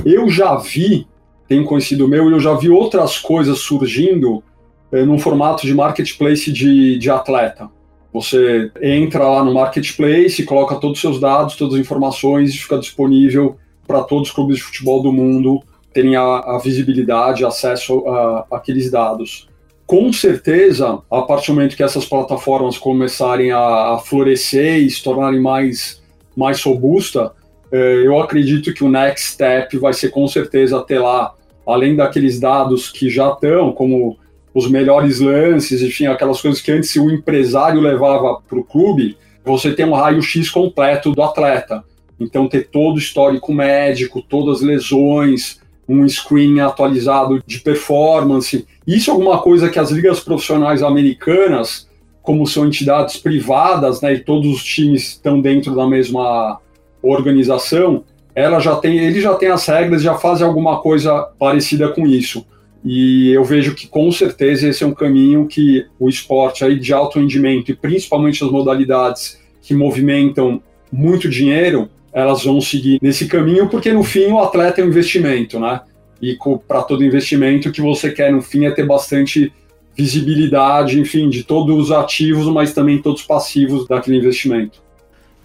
Eu 0.03 0.29
já 0.29 0.55
vi, 0.55 1.07
tem 1.47 1.63
conhecido 1.63 2.07
meu, 2.07 2.29
eu 2.29 2.39
já 2.39 2.53
vi 2.53 2.69
outras 2.69 3.17
coisas 3.17 3.59
surgindo 3.59 4.43
é, 4.91 5.03
num 5.03 5.19
formato 5.19 5.65
de 5.65 5.73
marketplace 5.73 6.51
de, 6.51 6.97
de 6.97 7.09
atleta. 7.09 7.69
Você 8.13 8.71
entra 8.81 9.27
lá 9.27 9.43
no 9.43 9.53
marketplace, 9.53 10.43
coloca 10.45 10.75
todos 10.75 10.97
os 10.97 11.01
seus 11.01 11.19
dados, 11.19 11.55
todas 11.55 11.75
as 11.75 11.79
informações 11.79 12.53
e 12.53 12.57
fica 12.57 12.77
disponível 12.77 13.57
para 13.85 14.03
todos 14.03 14.29
os 14.29 14.33
clubes 14.33 14.57
de 14.57 14.63
futebol 14.63 15.01
do 15.01 15.11
mundo 15.11 15.61
terem 15.93 16.15
a, 16.15 16.23
a 16.23 16.59
visibilidade, 16.61 17.45
acesso 17.45 18.07
a, 18.07 18.47
a 18.51 18.57
aqueles 18.57 18.91
dados. 18.91 19.47
Com 19.85 20.11
certeza, 20.11 20.99
a 21.11 21.21
partir 21.21 21.51
do 21.51 21.55
momento 21.55 21.75
que 21.75 21.83
essas 21.83 22.05
plataformas 22.05 22.77
começarem 22.77 23.51
a, 23.51 23.97
florescer 24.03 24.79
e 24.79 24.89
se 24.89 25.03
tornarem 25.03 25.39
mais, 25.39 26.01
mais 26.35 26.61
robusta, 26.63 27.33
eu 27.75 28.19
acredito 28.19 28.73
que 28.73 28.83
o 28.83 28.89
next 28.89 29.33
step 29.33 29.77
vai 29.77 29.93
ser 29.93 30.09
com 30.09 30.27
certeza 30.27 30.81
ter 30.81 30.99
lá, 30.99 31.33
além 31.65 31.95
daqueles 31.95 32.39
dados 32.39 32.89
que 32.89 33.09
já 33.09 33.31
estão, 33.31 33.71
como 33.71 34.17
os 34.53 34.69
melhores 34.69 35.19
lances, 35.19 35.81
enfim, 35.81 36.05
aquelas 36.05 36.41
coisas 36.41 36.61
que 36.61 36.71
antes 36.71 36.95
o 36.95 37.09
empresário 37.09 37.81
levava 37.81 38.41
para 38.47 38.57
o 38.57 38.63
clube, 38.63 39.17
você 39.43 39.73
tem 39.73 39.85
um 39.85 39.93
raio-x 39.93 40.49
completo 40.49 41.11
do 41.11 41.21
atleta. 41.21 41.83
Então, 42.19 42.47
ter 42.47 42.69
todo 42.69 42.95
o 42.95 42.99
histórico 42.99 43.53
médico, 43.53 44.21
todas 44.21 44.57
as 44.57 44.61
lesões, 44.61 45.59
um 45.87 46.07
screen 46.07 46.61
atualizado 46.61 47.43
de 47.45 47.59
performance. 47.59 48.65
Isso 48.87 49.09
é 49.09 49.13
alguma 49.13 49.39
coisa 49.39 49.69
que 49.69 49.77
as 49.77 49.91
ligas 49.91 50.19
profissionais 50.19 50.81
americanas 50.81 51.87
como 52.25 52.47
são 52.47 52.65
entidades 52.65 53.17
privadas, 53.17 54.01
né, 54.01 54.15
e 54.15 54.19
todos 54.19 54.51
os 54.51 54.63
times 54.63 55.09
estão 55.09 55.39
dentro 55.39 55.75
da 55.75 55.87
mesma 55.87 56.59
organização, 57.09 58.03
ela 58.33 58.59
já 58.59 58.75
tem, 58.75 58.97
ele 58.97 59.21
já 59.21 59.33
tem 59.35 59.49
as 59.49 59.65
regras, 59.65 60.01
já 60.01 60.15
faz 60.15 60.41
alguma 60.41 60.81
coisa 60.81 61.29
parecida 61.39 61.89
com 61.89 62.05
isso. 62.05 62.45
E 62.83 63.31
eu 63.31 63.43
vejo 63.43 63.73
que 63.73 63.87
com 63.87 64.11
certeza 64.11 64.67
esse 64.67 64.83
é 64.83 64.87
um 64.87 64.93
caminho 64.93 65.47
que 65.47 65.85
o 65.99 66.07
esporte 66.07 66.63
aí 66.63 66.79
de 66.79 66.93
alto 66.93 67.19
rendimento 67.19 67.71
e 67.71 67.75
principalmente 67.75 68.43
as 68.43 68.51
modalidades 68.51 69.39
que 69.61 69.73
movimentam 69.73 70.61
muito 70.91 71.27
dinheiro, 71.27 71.89
elas 72.13 72.43
vão 72.43 72.61
seguir 72.61 72.99
nesse 73.01 73.27
caminho, 73.27 73.67
porque 73.67 73.91
no 73.91 74.03
fim 74.03 74.27
o 74.27 74.39
atleta 74.39 74.81
é 74.81 74.85
um 74.85 74.87
investimento, 74.87 75.59
né? 75.59 75.81
E 76.21 76.37
para 76.67 76.83
todo 76.83 77.03
investimento, 77.03 77.69
o 77.69 77.71
que 77.71 77.81
você 77.81 78.11
quer 78.11 78.31
no 78.31 78.41
fim 78.41 78.65
é 78.65 78.71
ter 78.71 78.85
bastante 78.85 79.51
visibilidade, 79.97 80.99
enfim, 80.99 81.29
de 81.29 81.43
todos 81.43 81.75
os 81.75 81.91
ativos, 81.91 82.45
mas 82.47 82.73
também 82.73 83.01
todos 83.01 83.21
os 83.21 83.27
passivos 83.27 83.87
daquele 83.87 84.17
investimento. 84.17 84.84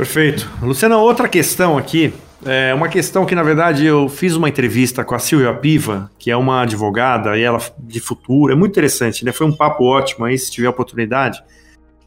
Perfeito. 0.01 0.51
Luciana, 0.63 0.97
outra 0.97 1.29
questão 1.29 1.77
aqui, 1.77 2.11
é 2.47 2.73
uma 2.73 2.89
questão 2.89 3.27
que, 3.27 3.35
na 3.35 3.43
verdade, 3.43 3.85
eu 3.85 4.09
fiz 4.09 4.35
uma 4.35 4.49
entrevista 4.49 5.05
com 5.05 5.15
a 5.15 5.19
Silvia 5.19 5.53
Piva, 5.53 6.11
que 6.19 6.31
é 6.31 6.37
uma 6.39 6.63
advogada, 6.63 7.37
e 7.37 7.43
ela 7.43 7.61
de 7.79 8.01
futuro, 8.01 8.51
é 8.51 8.57
muito 8.57 8.73
interessante, 8.73 9.27
né? 9.27 9.31
Foi 9.31 9.47
um 9.47 9.55
papo 9.55 9.85
ótimo 9.85 10.25
aí, 10.25 10.39
se 10.39 10.51
tiver 10.51 10.71
oportunidade. 10.71 11.45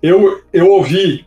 Eu, 0.01 0.41
eu 0.51 0.71
ouvi. 0.71 1.23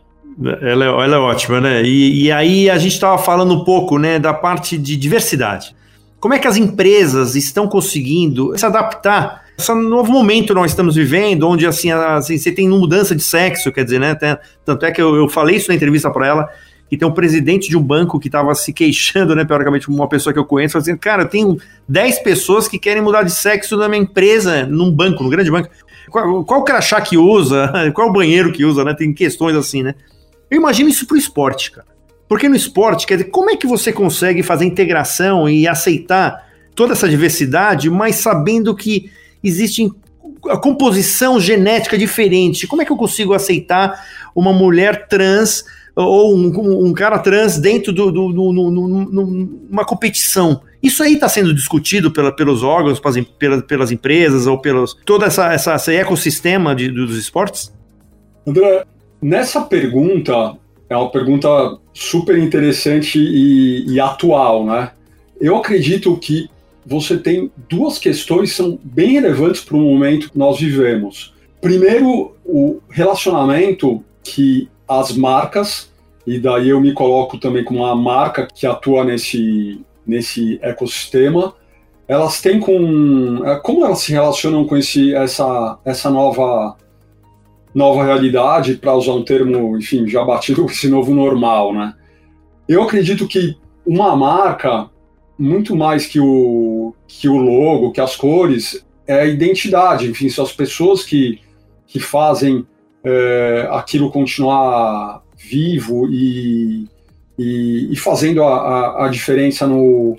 Ela 0.61 0.83
é, 0.83 0.87
ela 0.89 1.15
é 1.15 1.19
ótima, 1.19 1.61
né? 1.61 1.83
E, 1.83 2.25
e 2.25 2.31
aí 2.33 2.69
a 2.69 2.77
gente 2.77 2.95
estava 2.95 3.17
falando 3.17 3.53
um 3.53 3.63
pouco, 3.63 3.97
né, 3.97 4.19
da 4.19 4.33
parte 4.33 4.77
de 4.77 4.97
diversidade. 4.97 5.73
Como 6.19 6.33
é 6.33 6.39
que 6.39 6.49
as 6.49 6.57
empresas 6.57 7.33
estão 7.37 7.65
conseguindo 7.65 8.57
se 8.57 8.65
adaptar 8.65 9.46
esse 9.57 9.73
novo 9.73 10.11
momento 10.11 10.47
que 10.47 10.53
nós 10.53 10.71
estamos 10.71 10.95
vivendo, 10.95 11.47
onde 11.47 11.65
assim, 11.65 11.91
assim 11.91 12.37
você 12.37 12.51
tem 12.51 12.69
mudança 12.69 13.15
de 13.15 13.23
sexo, 13.23 13.71
quer 13.71 13.83
dizer, 13.83 13.99
né? 13.99 14.15
Tanto 14.63 14.85
é 14.85 14.91
que 14.91 15.01
eu, 15.01 15.15
eu 15.15 15.27
falei 15.27 15.55
isso 15.55 15.69
na 15.69 15.75
entrevista 15.75 16.11
para 16.11 16.27
ela, 16.27 16.49
que 16.89 16.95
tem 16.95 17.07
um 17.07 17.11
presidente 17.11 17.67
de 17.67 17.75
um 17.75 17.81
banco 17.81 18.19
que 18.19 18.27
estava 18.27 18.53
se 18.55 18.71
queixando, 18.71 19.35
né, 19.35 19.43
teoricamente, 19.43 19.89
uma 19.89 20.07
pessoa 20.07 20.31
que 20.31 20.39
eu 20.39 20.45
conheço, 20.45 20.77
dizendo, 20.77 20.99
cara, 20.99 21.23
eu 21.23 21.27
tenho 21.27 21.57
10 21.89 22.19
pessoas 22.19 22.67
que 22.67 22.79
querem 22.79 23.01
mudar 23.01 23.23
de 23.23 23.31
sexo 23.31 23.75
na 23.75 23.89
minha 23.89 24.01
empresa, 24.01 24.65
num 24.65 24.91
banco, 24.91 25.23
num 25.23 25.29
grande 25.29 25.51
banco. 25.51 25.69
Qual, 26.09 26.45
qual 26.45 26.63
crachá 26.63 27.01
que 27.01 27.17
usa? 27.17 27.69
Qual 27.93 28.13
banheiro 28.13 28.53
que 28.53 28.63
usa, 28.63 28.85
né? 28.85 28.93
Tem 28.93 29.13
questões 29.13 29.55
assim, 29.57 29.83
né? 29.83 29.93
Eu 30.49 30.57
imagino 30.57 30.87
isso 30.87 31.05
pro 31.05 31.17
esporte, 31.17 31.71
cara. 31.71 31.87
Porque 32.29 32.47
no 32.47 32.55
esporte, 32.55 33.05
quer 33.05 33.17
dizer, 33.17 33.29
como 33.29 33.49
é 33.49 33.57
que 33.57 33.67
você 33.67 33.91
consegue 33.91 34.41
fazer 34.41 34.65
integração 34.65 35.49
e 35.49 35.67
aceitar 35.67 36.45
toda 36.73 36.93
essa 36.93 37.09
diversidade, 37.09 37.89
mas 37.89 38.17
sabendo 38.17 38.73
que 38.73 39.09
existe 39.47 39.91
a 40.49 40.57
composição 40.57 41.39
genética 41.39 41.97
diferente? 41.97 42.67
Como 42.67 42.81
é 42.81 42.85
que 42.85 42.91
eu 42.91 42.97
consigo 42.97 43.33
aceitar 43.33 44.05
uma 44.35 44.53
mulher 44.53 45.07
trans 45.07 45.63
ou 46.05 46.35
um, 46.35 46.87
um 46.87 46.93
cara 46.93 47.17
trans 47.17 47.57
dentro 47.57 47.91
de 47.91 47.99
numa 47.99 49.83
competição. 49.83 50.61
Isso 50.81 51.01
aí 51.01 51.15
está 51.15 51.27
sendo 51.27 51.51
discutido 51.53 52.11
pela, 52.11 52.31
pelos 52.31 52.61
órgãos, 52.61 53.01
pelas, 53.39 53.63
pelas 53.63 53.91
empresas 53.91 54.45
ou 54.45 54.59
pelos 54.59 54.95
todo 55.03 55.25
essa, 55.25 55.51
essa, 55.51 55.73
esse 55.73 55.95
ecossistema 55.95 56.75
de, 56.75 56.89
dos 56.89 57.17
esportes? 57.17 57.73
André, 58.45 58.85
nessa 59.19 59.61
pergunta 59.61 60.55
é 60.87 60.95
uma 60.95 61.09
pergunta 61.09 61.49
super 61.93 62.37
interessante 62.37 63.19
e, 63.19 63.91
e 63.91 63.99
atual, 63.99 64.65
né? 64.65 64.91
Eu 65.41 65.57
acredito 65.57 66.15
que 66.17 66.47
você 66.87 67.17
tem 67.17 67.51
duas 67.69 67.99
questões 67.99 68.51
que 68.51 68.55
são 68.55 68.79
bem 68.81 69.11
relevantes 69.11 69.61
para 69.61 69.75
o 69.75 69.81
momento 69.81 70.31
que 70.31 70.37
nós 70.37 70.57
vivemos. 70.57 71.33
Primeiro, 71.59 72.35
o 72.45 72.79
relacionamento 72.89 74.01
que 74.23 74.69
as 74.87 75.11
marcas, 75.11 75.91
e 76.25 76.39
daí 76.39 76.69
eu 76.69 76.79
me 76.79 76.93
coloco 76.93 77.37
também 77.37 77.63
como 77.63 77.79
uma 77.79 77.95
marca 77.95 78.47
que 78.47 78.65
atua 78.65 79.03
nesse, 79.03 79.81
nesse 80.05 80.57
ecossistema, 80.61 81.53
elas 82.07 82.39
têm 82.39 82.59
com. 82.59 83.41
É, 83.43 83.57
como 83.57 83.85
elas 83.85 83.99
se 83.99 84.13
relacionam 84.13 84.65
com 84.65 84.77
esse, 84.77 85.13
essa, 85.13 85.77
essa 85.83 86.09
nova, 86.09 86.77
nova 87.75 88.05
realidade, 88.05 88.75
para 88.75 88.95
usar 88.95 89.11
um 89.11 89.25
termo, 89.25 89.77
enfim, 89.77 90.07
já 90.07 90.23
batido 90.23 90.63
com 90.63 90.71
esse 90.71 90.87
novo 90.87 91.13
normal, 91.13 91.73
né? 91.73 91.93
Eu 92.67 92.83
acredito 92.83 93.27
que 93.27 93.57
uma 93.85 94.15
marca, 94.15 94.89
muito 95.37 95.75
mais 95.75 96.05
que 96.05 96.19
o, 96.19 96.93
que 97.07 97.27
o 97.29 97.37
logo, 97.37 97.91
que 97.91 98.01
as 98.01 98.15
cores, 98.15 98.85
é 99.05 99.21
a 99.21 99.25
identidade, 99.25 100.07
enfim, 100.07 100.29
são 100.29 100.43
as 100.43 100.51
pessoas 100.51 101.03
que, 101.03 101.39
que 101.85 101.99
fazem 101.99 102.65
é, 103.03 103.67
aquilo 103.71 104.11
continuar 104.11 105.23
vivo 105.37 106.09
e, 106.09 106.87
e, 107.37 107.89
e 107.91 107.95
fazendo 107.95 108.43
a, 108.43 108.57
a, 108.57 109.05
a, 109.05 109.09
diferença 109.09 109.65
no, 109.67 110.17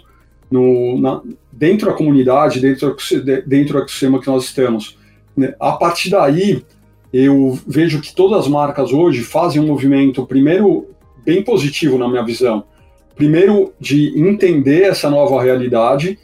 no, 0.51 0.99
na, 1.01 1.21
dentro 1.53 1.89
da 1.89 1.93
comunidade, 1.93 2.61
dentro, 2.61 2.97
dentro 3.47 3.75
do 3.75 3.79
ecossistema 3.81 4.21
que 4.21 4.29
nós 4.29 4.45
estamos. 4.45 4.97
Né, 5.37 5.55
a 5.61 5.73
partir 5.73 6.11
daí, 6.11 6.65
eu 7.13 7.59
vejo 7.67 8.01
que 8.01 8.15
todas 8.15 8.41
as 8.41 8.49
marcas 8.49 8.93
hoje 8.93 9.23
fazem 9.23 9.61
um 9.61 9.67
movimento, 9.67 10.27
primeiro, 10.27 10.87
bem 11.25 11.43
positivo 11.43 11.99
na 11.99 12.09
minha 12.09 12.25
visão. 12.25 12.65
Primeiro, 13.19 13.73
de 13.81 14.17
entender 14.17 14.85
essa 14.85 15.11
nova 15.11 15.43
realidade 15.43 16.17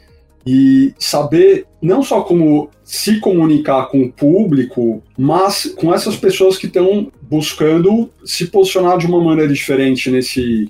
e 0.47 0.93
saber 0.97 1.65
não 1.81 2.01
só 2.01 2.21
como 2.21 2.69
se 2.85 3.19
comunicar 3.19 3.87
com 3.87 4.03
o 4.03 4.11
público, 4.11 5.03
mas 5.17 5.65
com 5.75 5.93
essas 5.93 6.15
pessoas 6.15 6.57
que 6.57 6.67
estão 6.67 7.11
buscando 7.21 8.09
se 8.23 8.47
posicionar 8.47 8.97
de 8.97 9.07
uma 9.07 9.21
maneira 9.21 9.51
diferente 9.51 10.09
nesse, 10.09 10.69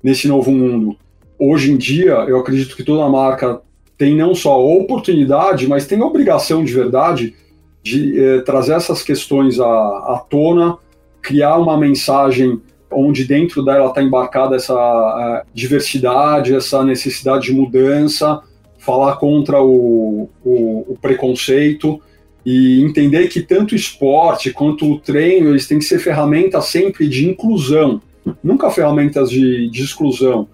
nesse 0.00 0.28
novo 0.28 0.52
mundo. 0.52 0.96
Hoje 1.36 1.72
em 1.72 1.76
dia, 1.76 2.24
eu 2.28 2.38
acredito 2.38 2.76
que 2.76 2.84
toda 2.84 3.08
marca 3.08 3.60
tem 3.98 4.14
não 4.14 4.32
só 4.32 4.64
oportunidade, 4.64 5.66
mas 5.66 5.88
tem 5.88 6.00
obrigação 6.00 6.64
de 6.64 6.72
verdade 6.72 7.34
de 7.82 8.20
eh, 8.22 8.40
trazer 8.42 8.74
essas 8.74 9.02
questões 9.02 9.58
à, 9.58 9.66
à 9.66 10.24
tona, 10.30 10.78
criar 11.20 11.56
uma 11.56 11.76
mensagem 11.76 12.62
onde 12.94 13.24
dentro 13.24 13.64
dela 13.64 13.88
está 13.88 14.02
embarcada 14.02 14.56
essa 14.56 14.74
eh, 14.74 15.46
diversidade, 15.52 16.54
essa 16.54 16.84
necessidade 16.84 17.46
de 17.46 17.52
mudança, 17.52 18.40
falar 18.78 19.16
contra 19.16 19.62
o, 19.62 20.28
o, 20.44 20.92
o, 20.92 20.98
preconceito 21.00 22.00
e 22.44 22.82
entender 22.82 23.28
que 23.28 23.40
tanto 23.40 23.72
o 23.72 23.76
esporte 23.76 24.52
quanto 24.52 24.90
o 24.90 24.98
treino 24.98 25.50
eles 25.50 25.66
têm 25.66 25.78
que 25.78 25.84
ser 25.84 25.98
ferramentas 25.98 26.66
sempre 26.66 27.08
de 27.08 27.26
inclusão, 27.26 28.02
nunca 28.42 28.70
ferramentas 28.70 29.30
de, 29.30 29.70
de 29.70 29.82
exclusão. 29.82 30.46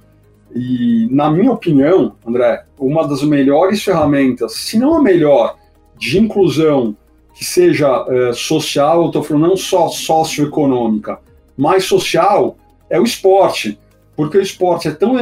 E, 0.55 1.09
na 1.11 1.31
minha 1.31 1.53
opinião, 1.53 2.15
André, 2.27 2.65
uma 2.79 3.07
das 3.07 3.23
melhores 3.23 3.83
ferramentas, 3.83 4.55
se 4.55 4.79
não 4.79 4.97
a 4.97 5.03
melhor, 5.03 5.57
de 5.99 6.19
inclusão 6.19 6.97
que 7.35 7.45
seja 7.45 8.05
é, 8.09 8.33
social, 8.33 9.03
eu 9.03 9.07
estou 9.07 9.23
falando 9.23 9.49
não 9.49 9.57
só 9.57 9.89
socioeconômica, 9.89 11.19
mas 11.61 11.85
social, 11.85 12.57
é 12.89 12.99
o 12.99 13.05
esporte. 13.05 13.79
Porque 14.17 14.39
o 14.39 14.43
esporte 14.43 14.89
é 14.89 14.91
tão 14.91 15.15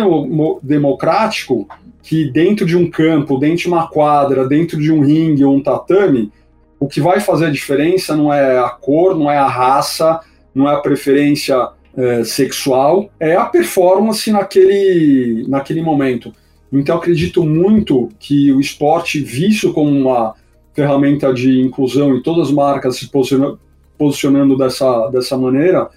democrático 0.63 1.69
que 2.01 2.31
dentro 2.31 2.65
de 2.65 2.77
um 2.77 2.89
campo, 2.89 3.39
dentro 3.39 3.59
de 3.59 3.69
uma 3.69 3.89
quadra, 3.89 4.47
dentro 4.47 4.81
de 4.81 4.93
um 4.93 5.01
ringue 5.01 5.45
ou 5.45 5.57
um 5.57 5.63
tatame, 5.63 6.33
o 6.79 6.87
que 6.87 7.01
vai 7.01 7.19
fazer 7.19 7.47
a 7.47 7.51
diferença 7.51 8.17
não 8.17 8.33
é 8.33 8.57
a 8.57 8.69
cor, 8.69 9.19
não 9.19 9.29
é 9.29 9.37
a 9.37 9.49
raça, 9.49 10.21
não 10.55 10.71
é 10.71 10.75
a 10.75 10.81
preferência 10.81 11.71
é, 11.97 12.23
sexual, 12.23 13.11
é 13.19 13.35
a 13.35 13.45
performance 13.45 14.31
naquele, 14.31 15.45
naquele 15.49 15.83
momento. 15.83 16.33
Então 16.73 16.99
acredito 16.99 17.45
muito 17.45 18.11
que 18.21 18.53
o 18.53 18.61
esporte, 18.61 19.19
visto 19.19 19.73
como 19.73 19.91
uma 19.91 20.35
ferramenta 20.73 21.35
de 21.35 21.61
inclusão 21.61 22.17
e 22.17 22.23
todas 22.23 22.49
as 22.49 22.55
marcas 22.55 22.97
se 22.97 23.09
posicionando, 23.09 23.59
posicionando 23.99 24.57
dessa, 24.57 25.09
dessa 25.09 25.37
maneira, 25.37 25.89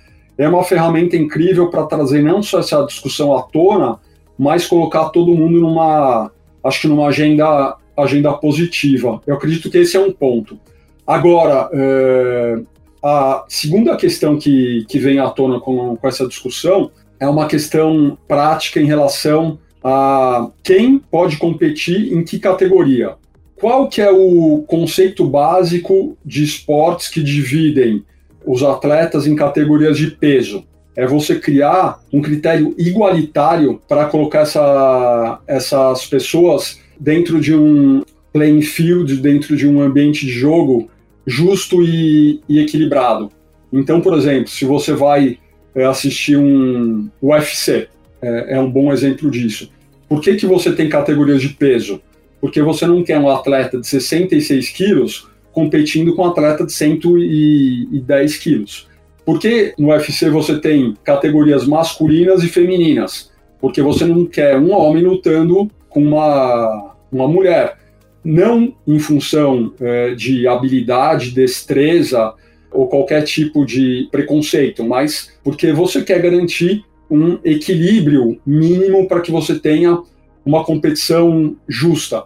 é 0.42 0.50
uma 0.50 0.64
ferramenta 0.64 1.16
incrível 1.16 1.70
para 1.70 1.86
trazer 1.86 2.24
não 2.24 2.42
só 2.42 2.60
essa 2.60 2.84
discussão 2.84 3.36
à 3.38 3.44
tona, 3.44 4.00
mas 4.38 4.66
colocar 4.66 5.10
todo 5.10 5.36
mundo 5.36 5.60
numa, 5.60 6.32
acho 6.64 6.82
que 6.82 6.88
numa 6.88 7.08
agenda, 7.08 7.78
agenda 7.96 8.34
positiva. 8.34 9.22
Eu 9.28 9.36
acredito 9.36 9.70
que 9.70 9.78
esse 9.78 9.96
é 9.96 10.00
um 10.00 10.12
ponto. 10.12 10.58
Agora, 11.06 11.70
é, 11.72 12.60
a 13.04 13.46
segunda 13.48 13.96
questão 13.96 14.38
que, 14.38 14.84
que 14.88 14.98
vem 14.98 15.20
à 15.20 15.30
tona 15.30 15.60
com, 15.60 15.96
com 15.96 16.08
essa 16.08 16.28
discussão 16.28 16.90
é 17.20 17.28
uma 17.28 17.48
questão 17.48 18.18
prática 18.28 18.82
em 18.82 18.86
relação 18.86 19.60
a 19.84 20.50
quem 20.64 20.98
pode 20.98 21.38
competir 21.38 22.14
em 22.14 22.24
que 22.24 22.40
categoria. 22.40 23.16
Qual 23.56 23.88
que 23.88 24.02
é 24.02 24.10
o 24.10 24.64
conceito 24.66 25.24
básico 25.24 26.18
de 26.26 26.44
esportes 26.44 27.10
que 27.10 27.22
dividem 27.22 28.04
os 28.46 28.64
atletas 28.64 29.28
em 29.28 29.36
categorias 29.36 29.98
de 29.98 30.12
peso? 30.12 30.66
é 30.96 31.06
você 31.06 31.40
criar 31.40 32.00
um 32.12 32.22
critério 32.22 32.76
igualitário 32.78 33.82
para 33.88 34.06
colocar 34.06 34.42
essa, 34.42 35.40
essas 35.48 36.06
pessoas 36.06 36.80
dentro 37.00 37.40
de 37.40 37.56
um 37.56 38.04
playing 38.34 38.62
field, 38.62 39.18
dentro 39.18 39.56
de 39.56 39.68
um 39.68 39.82
ambiente 39.82 40.26
de 40.26 40.32
jogo 40.32 40.90
justo 41.26 41.82
e, 41.82 42.42
e 42.48 42.60
equilibrado. 42.60 43.30
Então, 43.72 44.02
por 44.02 44.14
exemplo, 44.14 44.50
se 44.50 44.66
você 44.66 44.94
vai 44.94 45.38
é, 45.74 45.86
assistir 45.86 46.38
um 46.38 47.10
UFC, 47.22 47.88
é, 48.22 48.56
é, 48.56 48.60
um 48.60 48.70
bom 48.70 48.92
exemplo 48.92 49.30
disso. 49.32 49.72
Por 50.10 50.22
que, 50.22 50.36
que 50.36 50.46
você 50.46 50.74
tem 50.74 50.90
categorias 50.90 51.42
de 51.42 51.50
peso? 51.50 52.02
Porque 52.42 52.62
você 52.62 52.86
não 52.86 53.04
quer 53.04 53.18
um 53.18 53.30
atleta 53.30 53.80
de 53.80 53.88
66 53.88 54.70
quilos 54.70 55.30
competindo 55.52 56.16
com 56.16 56.24
um 56.24 56.28
atleta 56.28 56.66
de 56.66 56.74
110 56.74 58.38
quilos. 58.38 58.88
Por 59.26 59.40
que 59.40 59.74
no 59.78 59.90
UFC 59.90 60.30
você 60.30 60.60
tem 60.60 60.96
categorias 61.04 61.68
masculinas 61.68 62.44
e 62.44 62.48
femininas? 62.48 63.32
Porque 63.60 63.82
você 63.82 64.06
não 64.06 64.26
quer 64.26 64.58
um 64.58 64.72
homem 64.72 65.04
lutando 65.04 65.70
com 65.88 66.02
uma, 66.04 66.96
uma 67.12 67.28
mulher. 67.28 67.78
Não 68.24 68.74
em 68.88 69.00
função 69.00 69.74
é, 69.80 70.16
de 70.16 70.48
habilidade, 70.48 71.32
destreza 71.32 72.34
ou 72.72 72.88
qualquer 72.88 73.24
tipo 73.24 73.66
de 73.66 74.08
preconceito, 74.12 74.84
mas 74.84 75.32
porque 75.44 75.74
você 75.74 76.02
quer 76.02 76.22
garantir 76.22 76.84
um 77.10 77.38
equilíbrio 77.44 78.40
mínimo 78.46 79.08
para 79.08 79.20
que 79.20 79.32
você 79.32 79.60
tenha 79.60 80.02
uma 80.46 80.64
competição 80.64 81.56
justa. 81.68 82.24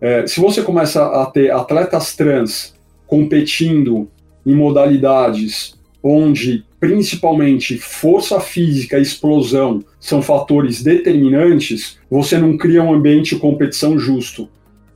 É, 0.00 0.26
se 0.26 0.40
você 0.40 0.62
começa 0.62 1.04
a 1.04 1.26
ter 1.26 1.50
atletas 1.52 2.16
trans 2.16 2.74
competindo 3.06 4.08
em 4.46 4.54
modalidades 4.54 5.78
onde 6.02 6.64
principalmente 6.78 7.76
força 7.76 8.40
física 8.40 8.98
e 8.98 9.02
explosão 9.02 9.84
são 9.98 10.22
fatores 10.22 10.82
determinantes, 10.82 11.98
você 12.10 12.38
não 12.38 12.56
cria 12.56 12.82
um 12.82 12.94
ambiente 12.94 13.34
de 13.34 13.40
competição 13.40 13.98
justo. 13.98 14.48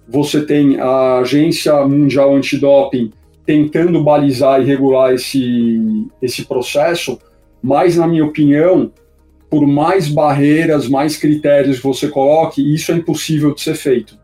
Você 0.08 0.40
tem 0.40 0.80
a 0.80 1.18
Agência 1.18 1.86
Mundial 1.86 2.34
Antidoping 2.34 3.12
tentando 3.44 4.02
balizar 4.02 4.62
e 4.62 4.64
regular 4.64 5.12
esse, 5.12 6.06
esse 6.22 6.46
processo, 6.46 7.18
mas, 7.62 7.96
na 7.96 8.06
minha 8.06 8.24
opinião, 8.24 8.90
por 9.50 9.66
mais 9.66 10.08
barreiras, 10.08 10.88
mais 10.88 11.16
critérios 11.18 11.76
que 11.76 11.84
você 11.84 12.08
coloque, 12.08 12.74
isso 12.74 12.90
é 12.90 12.96
impossível 12.96 13.54
de 13.54 13.60
ser 13.60 13.74
feito. 13.74 14.18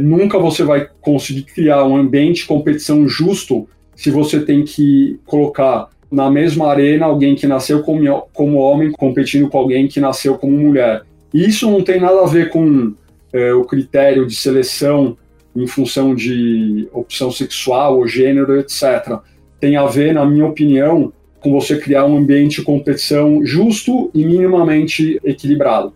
Nunca 0.00 0.38
você 0.38 0.64
vai 0.64 0.88
conseguir 1.00 1.42
criar 1.42 1.84
um 1.84 1.96
ambiente 1.96 2.42
de 2.42 2.46
competição 2.46 3.06
justo 3.06 3.68
se 3.94 4.10
você 4.10 4.40
tem 4.40 4.64
que 4.64 5.18
colocar 5.26 5.90
na 6.10 6.30
mesma 6.30 6.68
arena 6.68 7.06
alguém 7.06 7.34
que 7.34 7.46
nasceu 7.46 7.82
como, 7.82 8.22
como 8.32 8.58
homem 8.58 8.90
competindo 8.92 9.48
com 9.48 9.58
alguém 9.58 9.86
que 9.86 10.00
nasceu 10.00 10.36
como 10.36 10.56
mulher. 10.56 11.02
Isso 11.32 11.70
não 11.70 11.82
tem 11.82 12.00
nada 12.00 12.20
a 12.22 12.26
ver 12.26 12.50
com 12.50 12.94
é, 13.32 13.52
o 13.52 13.64
critério 13.64 14.26
de 14.26 14.34
seleção 14.34 15.16
em 15.54 15.66
função 15.66 16.14
de 16.14 16.88
opção 16.92 17.30
sexual 17.30 17.98
ou 17.98 18.06
gênero, 18.06 18.58
etc. 18.58 19.18
Tem 19.60 19.76
a 19.76 19.86
ver, 19.86 20.14
na 20.14 20.24
minha 20.24 20.46
opinião, 20.46 21.12
com 21.40 21.52
você 21.52 21.78
criar 21.78 22.04
um 22.04 22.16
ambiente 22.16 22.56
de 22.56 22.62
competição 22.62 23.44
justo 23.44 24.10
e 24.14 24.24
minimamente 24.24 25.20
equilibrado. 25.24 25.92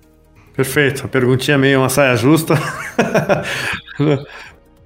Perfeito. 0.54 1.04
A 1.04 1.08
perguntinha 1.08 1.58
meio 1.58 1.80
uma 1.80 1.88
saia 1.88 2.16
justa. 2.16 2.54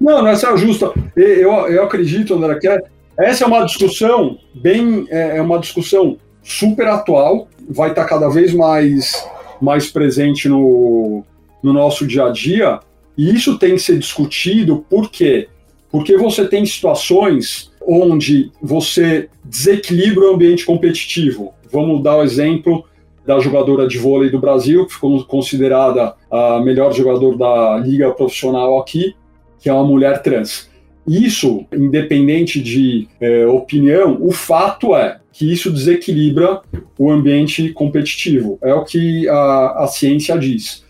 não, 0.01 0.23
não 0.23 0.29
é 0.29 0.37
saia 0.37 0.57
justa. 0.57 0.93
Eu, 1.15 1.53
eu 1.69 1.85
acredito, 1.85 2.35
André, 2.35 2.59
que 2.59 2.69
é, 2.69 2.79
essa 3.19 3.45
é 3.45 3.47
uma 3.47 3.65
discussão 3.65 4.39
bem. 4.55 5.07
É, 5.11 5.37
é 5.37 5.43
uma 5.43 5.59
discussão 5.59 6.17
super 6.43 6.87
atual, 6.87 7.49
vai 7.69 7.91
estar 7.91 8.07
cada 8.07 8.29
vez 8.29 8.55
mais, 8.55 9.29
mais 9.61 9.91
presente 9.91 10.49
no, 10.49 11.23
no 11.63 11.73
nosso 11.75 12.07
dia 12.07 12.25
a 12.25 12.31
dia, 12.31 12.81
e 13.17 13.35
isso 13.35 13.59
tem 13.59 13.75
que 13.75 13.83
ser 13.83 13.99
discutido 13.99 14.85
por 14.89 15.11
quê? 15.11 15.49
Porque 15.91 16.17
você 16.17 16.47
tem 16.47 16.65
situações 16.65 17.71
onde 17.87 18.51
você 18.63 19.29
desequilibra 19.45 20.25
o 20.25 20.35
ambiente 20.35 20.65
competitivo. 20.65 21.53
Vamos 21.71 22.03
dar 22.03 22.17
o 22.17 22.23
exemplo 22.23 22.85
da 23.29 23.39
jogadora 23.41 23.87
de 23.87 23.99
vôlei 23.99 24.31
do 24.31 24.41
Brasil, 24.41 24.87
que 24.87 24.95
ficou 24.95 25.23
considerada 25.27 26.15
a 26.31 26.61
melhor 26.61 26.95
jogadora 26.95 27.37
da 27.37 27.77
liga 27.77 28.11
profissional 28.11 28.79
aqui, 28.79 29.15
que 29.59 29.69
é 29.69 29.73
uma 29.73 29.85
mulher 29.85 30.23
trans. 30.23 30.71
Isso, 31.07 31.67
independente 31.71 32.59
de 32.59 33.07
é, 33.21 33.47
opinião, 33.47 34.17
o 34.19 34.33
fato 34.33 34.97
é 34.97 35.19
que 35.31 35.53
isso 35.53 35.71
desequilibra 35.71 36.63
o 36.99 37.11
ambiente 37.11 37.69
competitivo. 37.69 38.59
É 38.63 38.73
o 38.73 38.83
que 38.83 39.29
a, 39.29 39.85
a 39.85 39.87
ciência 39.87 40.39
diz. 40.39 40.83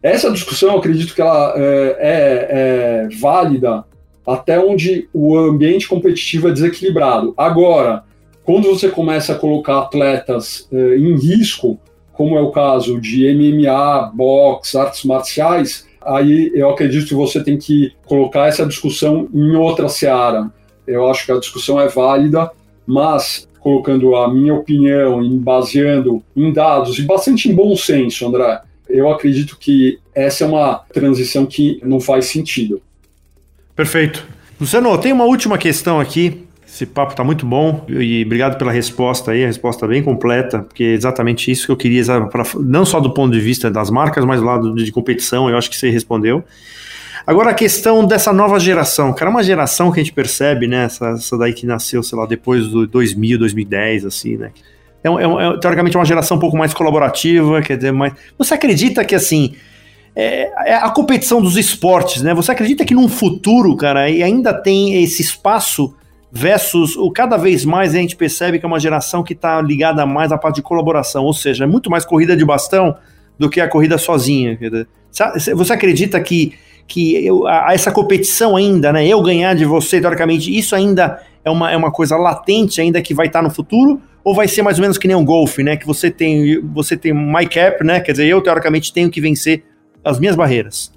Essa 0.00 0.30
discussão, 0.30 0.78
acredito 0.78 1.12
que 1.12 1.20
ela 1.20 1.54
é, 1.56 1.96
é, 1.98 2.48
é 2.50 3.08
válida 3.20 3.84
até 4.24 4.60
onde 4.60 5.08
o 5.12 5.36
ambiente 5.36 5.88
competitivo 5.88 6.48
é 6.48 6.52
desequilibrado. 6.52 7.34
Agora, 7.36 8.04
quando 8.44 8.68
você 8.68 8.88
começa 8.88 9.32
a 9.32 9.38
colocar 9.38 9.78
atletas 9.78 10.68
é, 10.70 10.96
em 10.96 11.18
risco, 11.18 11.80
como 12.12 12.36
é 12.36 12.40
o 12.40 12.50
caso 12.50 13.00
de 13.00 13.26
MMA, 13.34 14.12
boxe, 14.14 14.76
artes 14.76 15.04
marciais, 15.04 15.86
aí 16.00 16.52
eu 16.54 16.70
acredito 16.70 17.08
que 17.08 17.14
você 17.14 17.42
tem 17.42 17.58
que 17.58 17.92
colocar 18.04 18.46
essa 18.46 18.66
discussão 18.66 19.28
em 19.32 19.56
outra 19.56 19.88
seara. 19.88 20.50
Eu 20.86 21.10
acho 21.10 21.24
que 21.24 21.32
a 21.32 21.38
discussão 21.38 21.80
é 21.80 21.88
válida, 21.88 22.50
mas 22.86 23.48
colocando 23.58 24.14
a 24.14 24.32
minha 24.32 24.54
opinião, 24.54 25.24
em 25.24 25.38
baseando 25.38 26.22
em 26.36 26.52
dados 26.52 26.98
e 26.98 27.02
bastante 27.02 27.48
em 27.48 27.54
bom 27.54 27.74
senso, 27.74 28.26
André, 28.26 28.60
eu 28.88 29.10
acredito 29.10 29.56
que 29.58 29.98
essa 30.14 30.44
é 30.44 30.46
uma 30.46 30.84
transição 30.92 31.46
que 31.46 31.80
não 31.82 31.98
faz 31.98 32.26
sentido. 32.26 32.82
Perfeito. 33.74 34.24
Luciano, 34.60 34.96
tem 34.98 35.12
uma 35.12 35.24
última 35.24 35.56
questão 35.56 35.98
aqui 35.98 36.43
esse 36.74 36.86
papo 36.86 37.12
está 37.12 37.22
muito 37.22 37.46
bom 37.46 37.86
e 37.88 38.24
obrigado 38.24 38.58
pela 38.58 38.72
resposta 38.72 39.30
aí, 39.30 39.44
a 39.44 39.46
resposta 39.46 39.86
bem 39.86 40.02
completa, 40.02 40.58
porque 40.58 40.82
é 40.82 40.92
exatamente 40.92 41.48
isso 41.48 41.66
que 41.66 41.72
eu 41.72 41.76
queria, 41.76 42.02
pra, 42.28 42.44
não 42.58 42.84
só 42.84 42.98
do 42.98 43.14
ponto 43.14 43.32
de 43.32 43.38
vista 43.38 43.70
das 43.70 43.90
marcas, 43.90 44.24
mas 44.24 44.40
do 44.40 44.46
lado 44.46 44.74
de 44.74 44.90
competição, 44.90 45.48
eu 45.48 45.56
acho 45.56 45.70
que 45.70 45.76
você 45.76 45.88
respondeu. 45.88 46.42
Agora 47.24 47.50
a 47.50 47.54
questão 47.54 48.04
dessa 48.04 48.32
nova 48.32 48.58
geração, 48.58 49.12
cara, 49.12 49.30
uma 49.30 49.44
geração 49.44 49.92
que 49.92 50.00
a 50.00 50.02
gente 50.02 50.12
percebe, 50.12 50.66
né, 50.66 50.86
essa, 50.86 51.10
essa 51.10 51.38
daí 51.38 51.52
que 51.52 51.64
nasceu, 51.64 52.02
sei 52.02 52.18
lá, 52.18 52.26
depois 52.26 52.66
do 52.66 52.88
2000, 52.88 53.38
2010, 53.38 54.04
assim, 54.04 54.36
né, 54.36 54.50
é, 55.04 55.08
é, 55.08 55.54
é 55.54 55.58
teoricamente 55.60 55.96
uma 55.96 56.04
geração 56.04 56.36
um 56.36 56.40
pouco 56.40 56.56
mais 56.56 56.74
colaborativa, 56.74 57.62
quer 57.62 57.76
dizer, 57.76 57.92
mais... 57.92 58.14
Você 58.36 58.52
acredita 58.52 59.04
que, 59.04 59.14
assim, 59.14 59.54
é, 60.16 60.50
é, 60.72 60.74
a 60.74 60.90
competição 60.90 61.40
dos 61.40 61.56
esportes, 61.56 62.20
né? 62.20 62.34
Você 62.34 62.50
acredita 62.50 62.84
que 62.84 62.94
num 62.94 63.08
futuro, 63.08 63.76
cara, 63.76 64.00
ainda 64.00 64.52
tem 64.52 65.02
esse 65.02 65.22
espaço 65.22 65.94
versus 66.36 66.96
o 66.96 67.12
cada 67.12 67.36
vez 67.36 67.64
mais 67.64 67.94
a 67.94 67.98
gente 67.98 68.16
percebe 68.16 68.58
que 68.58 68.66
é 68.66 68.68
uma 68.68 68.80
geração 68.80 69.22
que 69.22 69.34
está 69.34 69.62
ligada 69.62 70.04
mais 70.04 70.32
à 70.32 70.36
parte 70.36 70.56
de 70.56 70.62
colaboração, 70.62 71.24
ou 71.24 71.32
seja, 71.32 71.62
é 71.62 71.66
muito 71.66 71.88
mais 71.88 72.04
corrida 72.04 72.36
de 72.36 72.44
bastão 72.44 72.96
do 73.38 73.48
que 73.48 73.60
a 73.60 73.68
corrida 73.68 73.96
sozinha. 73.96 74.58
Você 75.54 75.72
acredita 75.72 76.20
que, 76.20 76.52
que 76.88 77.24
eu, 77.24 77.46
a, 77.46 77.72
essa 77.72 77.92
competição 77.92 78.56
ainda, 78.56 78.92
né, 78.92 79.06
eu 79.06 79.22
ganhar 79.22 79.54
de 79.54 79.64
você, 79.64 80.00
teoricamente, 80.00 80.56
isso 80.56 80.74
ainda 80.74 81.22
é 81.44 81.50
uma, 81.50 81.70
é 81.70 81.76
uma 81.76 81.92
coisa 81.92 82.16
latente 82.16 82.80
ainda 82.80 83.00
que 83.00 83.14
vai 83.14 83.28
estar 83.28 83.38
tá 83.38 83.42
no 83.44 83.54
futuro? 83.54 84.02
Ou 84.24 84.34
vai 84.34 84.48
ser 84.48 84.62
mais 84.62 84.78
ou 84.78 84.82
menos 84.82 84.98
que 84.98 85.06
nem 85.06 85.14
um 85.14 85.24
golfe, 85.24 85.62
né? 85.62 85.76
Que 85.76 85.86
você 85.86 86.10
tem, 86.10 86.58
você 86.72 86.96
tem 86.96 87.12
my 87.12 87.46
cap, 87.46 87.84
né? 87.84 88.00
Quer 88.00 88.12
dizer, 88.12 88.26
eu 88.26 88.40
teoricamente 88.40 88.90
tenho 88.90 89.10
que 89.10 89.20
vencer 89.20 89.62
as 90.02 90.18
minhas 90.18 90.34
barreiras. 90.34 90.90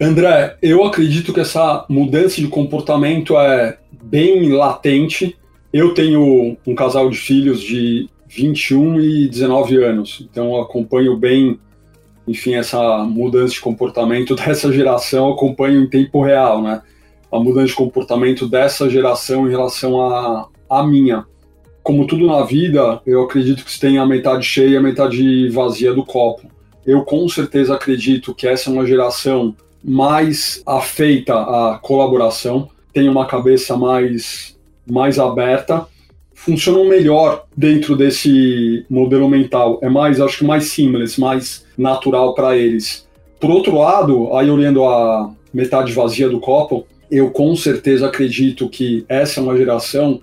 André, 0.00 0.56
eu 0.60 0.84
acredito 0.84 1.32
que 1.32 1.40
essa 1.40 1.84
mudança 1.88 2.40
de 2.40 2.48
comportamento 2.48 3.38
é 3.38 3.78
bem 4.06 4.52
latente. 4.52 5.36
Eu 5.72 5.92
tenho 5.92 6.56
um 6.66 6.74
casal 6.74 7.10
de 7.10 7.16
filhos 7.16 7.60
de 7.60 8.08
21 8.28 9.00
e 9.00 9.28
19 9.28 9.82
anos, 9.82 10.26
então 10.28 10.60
acompanho 10.60 11.16
bem, 11.16 11.58
enfim, 12.26 12.54
essa 12.54 12.98
mudança 13.04 13.54
de 13.54 13.60
comportamento 13.60 14.34
dessa 14.36 14.72
geração, 14.72 15.32
acompanho 15.32 15.82
em 15.82 15.88
tempo 15.88 16.22
real, 16.22 16.62
né? 16.62 16.82
A 17.30 17.38
mudança 17.38 17.66
de 17.66 17.74
comportamento 17.74 18.46
dessa 18.46 18.88
geração 18.88 19.46
em 19.46 19.50
relação 19.50 20.00
à, 20.00 20.48
à 20.70 20.86
minha. 20.86 21.24
Como 21.82 22.06
tudo 22.06 22.26
na 22.26 22.42
vida, 22.42 23.00
eu 23.06 23.22
acredito 23.22 23.64
que 23.64 23.70
se 23.70 23.80
tem 23.80 23.98
a 23.98 24.06
metade 24.06 24.44
cheia 24.44 24.70
e 24.70 24.76
a 24.76 24.82
metade 24.82 25.48
vazia 25.50 25.92
do 25.92 26.04
copo. 26.04 26.48
Eu 26.84 27.04
com 27.04 27.28
certeza 27.28 27.74
acredito 27.74 28.34
que 28.34 28.46
essa 28.46 28.70
é 28.70 28.72
uma 28.72 28.86
geração 28.86 29.54
mais 29.84 30.62
afeita 30.66 31.34
à 31.34 31.78
colaboração, 31.80 32.68
tem 32.96 33.10
uma 33.10 33.26
cabeça 33.26 33.76
mais, 33.76 34.56
mais 34.90 35.18
aberta, 35.18 35.86
funcionam 36.32 36.88
melhor 36.88 37.44
dentro 37.54 37.94
desse 37.94 38.86
modelo 38.88 39.28
mental. 39.28 39.78
É 39.82 39.88
mais, 39.90 40.18
acho 40.18 40.38
que 40.38 40.44
mais 40.46 40.70
simples, 40.70 41.18
mais 41.18 41.66
natural 41.76 42.34
para 42.34 42.56
eles. 42.56 43.06
Por 43.38 43.50
outro 43.50 43.76
lado, 43.76 44.34
aí 44.34 44.48
olhando 44.48 44.82
a 44.82 45.30
metade 45.52 45.92
vazia 45.92 46.26
do 46.26 46.40
copo, 46.40 46.86
eu 47.10 47.30
com 47.30 47.54
certeza 47.54 48.06
acredito 48.06 48.66
que 48.66 49.04
essa 49.10 49.40
é 49.40 49.42
uma 49.42 49.58
geração 49.58 50.22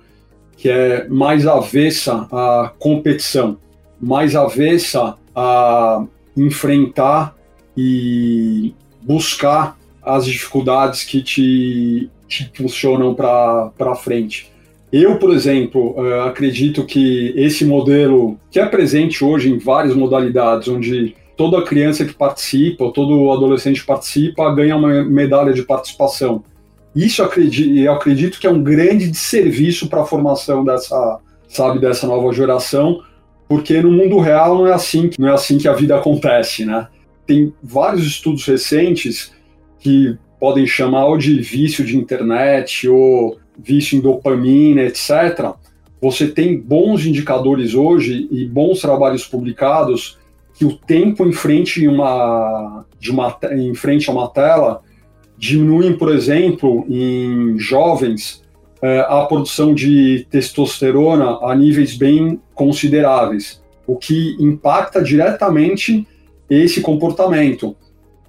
que 0.58 0.68
é 0.68 1.08
mais 1.08 1.46
avessa 1.46 2.28
à 2.32 2.74
competição, 2.80 3.56
mais 4.02 4.36
avessa 4.36 5.16
a 5.36 6.04
enfrentar 6.36 7.36
e 7.78 8.74
buscar 9.00 9.78
as 10.02 10.26
dificuldades 10.26 11.04
que 11.04 11.22
te, 11.22 12.10
te 12.28 12.52
funcionam 12.54 13.14
para 13.14 13.96
frente. 13.96 14.52
Eu, 14.92 15.18
por 15.18 15.34
exemplo, 15.34 15.96
uh, 15.98 16.22
acredito 16.22 16.86
que 16.86 17.34
esse 17.36 17.66
modelo, 17.66 18.38
que 18.52 18.60
é 18.60 18.66
presente 18.68 19.26
hoje 19.26 19.50
em 19.50 19.58
várias 19.58 19.96
modalidades, 19.96 20.68
onde 20.68 21.16
toda 21.36 21.64
criança 21.64 22.06
que 22.06 22.14
participa, 22.14 22.92
todo 22.92 23.32
adolescente 23.32 23.82
que 23.82 23.88
participa, 23.88 24.54
ganha 24.54 24.76
uma 24.76 25.04
medalha 25.04 25.52
de 25.52 25.64
participação. 25.64 26.44
Isso 26.96 27.24
acredito, 27.24 27.76
eu 27.76 27.92
acredito 27.92 28.40
que 28.40 28.46
é 28.46 28.52
um 28.52 28.62
grande 28.62 29.12
serviço 29.16 29.90
para 29.90 30.02
a 30.02 30.06
formação 30.06 30.64
dessa, 30.64 31.20
sabe, 31.48 31.80
dessa 31.80 32.06
nova 32.06 32.32
geração, 32.32 33.02
porque 33.48 33.82
no 33.82 33.92
mundo 33.92 34.20
real 34.20 34.56
não 34.56 34.68
é 34.68 34.74
assim, 34.74 35.10
não 35.18 35.28
é 35.28 35.32
assim 35.32 35.58
que 35.58 35.68
a 35.68 35.74
vida 35.74 35.98
acontece, 35.98 36.66
né? 36.66 36.88
Tem 37.26 37.52
vários 37.64 38.06
estudos 38.06 38.46
recentes 38.46 39.32
que 39.80 40.18
podem 40.44 40.68
chamar 40.68 41.06
ou 41.06 41.18
de 41.18 41.40
vício 41.40 41.86
de 41.86 41.98
internet 41.98 42.90
ou 42.90 43.38
vício 43.58 43.98
em 43.98 44.02
dopamina, 44.02 44.82
etc., 44.82 45.54
você 46.02 46.28
tem 46.28 46.60
bons 46.60 47.06
indicadores 47.06 47.74
hoje 47.74 48.28
e 48.30 48.46
bons 48.46 48.82
trabalhos 48.82 49.26
publicados 49.26 50.20
que 50.54 50.66
o 50.66 50.76
tempo 50.76 51.26
em 51.26 51.32
frente, 51.32 51.88
uma, 51.88 52.84
de 53.00 53.10
uma, 53.10 53.40
em 53.54 53.74
frente 53.74 54.10
a 54.10 54.12
uma 54.12 54.28
tela 54.28 54.82
diminuem, 55.38 55.98
por 55.98 56.14
exemplo, 56.14 56.86
em 56.90 57.58
jovens, 57.58 58.44
eh, 58.82 59.00
a 59.08 59.22
produção 59.22 59.74
de 59.74 60.28
testosterona 60.30 61.40
a 61.42 61.56
níveis 61.56 61.96
bem 61.96 62.38
consideráveis, 62.54 63.64
o 63.88 63.96
que 63.96 64.36
impacta 64.42 65.02
diretamente 65.02 66.06
esse 66.50 66.82
comportamento, 66.82 67.78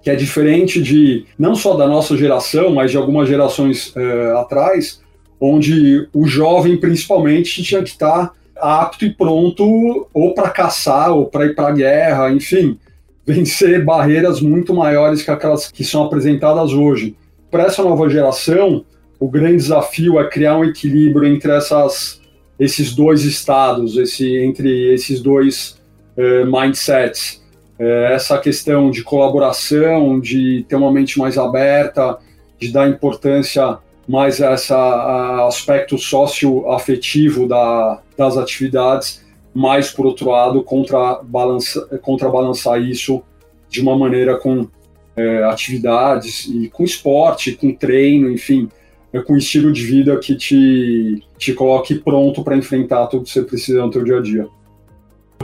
que 0.05 0.11
é 0.11 0.15
diferente 0.15 0.83
de 0.83 1.25
não 1.39 1.55
só 1.55 1.75
da 1.75 1.89
nossa 1.89 2.15
geração, 2.15 2.75
mas 2.75 2.91
de 2.91 2.99
algumas 2.99 3.27
gerações 3.27 3.91
eh, 3.97 4.35
atrás, 4.37 5.01
onde 5.41 6.07
o 6.13 6.27
jovem 6.27 6.77
principalmente 6.77 7.63
tinha 7.63 7.83
que 7.83 7.89
estar 7.89 8.33
apto 8.55 9.07
e 9.07 9.11
pronto 9.11 10.07
ou 10.13 10.35
para 10.35 10.51
caçar 10.51 11.11
ou 11.11 11.25
para 11.25 11.47
ir 11.47 11.55
para 11.55 11.69
a 11.69 11.73
guerra, 11.73 12.31
enfim, 12.31 12.79
vencer 13.27 13.83
barreiras 13.83 14.43
muito 14.43 14.75
maiores 14.75 15.23
que 15.23 15.31
aquelas 15.31 15.73
que 15.73 15.83
são 15.83 16.05
apresentadas 16.05 16.75
hoje. 16.75 17.17
Para 17.51 17.65
essa 17.65 17.83
nova 17.83 18.07
geração, 18.11 18.85
o 19.19 19.27
grande 19.27 19.57
desafio 19.57 20.21
é 20.21 20.29
criar 20.29 20.59
um 20.59 20.65
equilíbrio 20.67 21.27
entre 21.27 21.51
essas, 21.51 22.21
esses 22.59 22.95
dois 22.95 23.25
estados, 23.25 23.97
esse, 23.97 24.37
entre 24.37 24.93
esses 24.93 25.23
dois 25.23 25.81
eh, 26.15 26.45
mindsets. 26.45 27.43
Eh, 27.79 28.13
essa 28.13 28.39
questão 28.39 28.91
de 28.91 29.03
colaboração, 29.03 30.21
de 30.21 30.65
ter 30.69 30.77
uma 30.77 30.93
mente 30.93 31.19
mais 31.19 31.37
aberta, 31.37 32.19
de 32.59 32.73
dar 32.73 32.89
importância 32.89 33.79
mais 34.07 34.39
esse 34.41 34.73
aspecto 34.73 35.97
socioafetivo 35.97 37.49
da, 37.49 38.01
das 38.17 38.37
atividades, 38.37 39.25
mas, 39.55 39.91
por 39.91 40.05
outro 40.05 40.31
lado, 40.31 40.63
contrabalança, 40.63 41.87
contrabalançar 42.03 42.81
isso 42.81 43.23
de 43.69 43.81
uma 43.81 43.97
maneira 43.97 44.37
com 44.37 44.69
é, 45.17 45.45
atividades 45.45 46.47
e 46.47 46.69
com 46.69 46.85
esporte, 46.85 47.53
com 47.53 47.73
treino, 47.73 48.31
enfim, 48.31 48.69
é, 49.13 49.21
com 49.21 49.37
estilo 49.37 49.73
de 49.73 49.85
vida 49.85 50.17
que 50.19 50.35
te, 50.35 51.23
te 51.39 51.55
coloque 51.55 51.95
pronto 51.95 52.43
para 52.43 52.57
enfrentar 52.57 53.07
tudo 53.07 53.25
que 53.25 53.31
você 53.31 53.43
precisa 53.43 53.87
no 53.87 53.93
seu 53.93 54.05
dia 54.05 54.19
a 54.19 54.23
dia. 54.23 54.49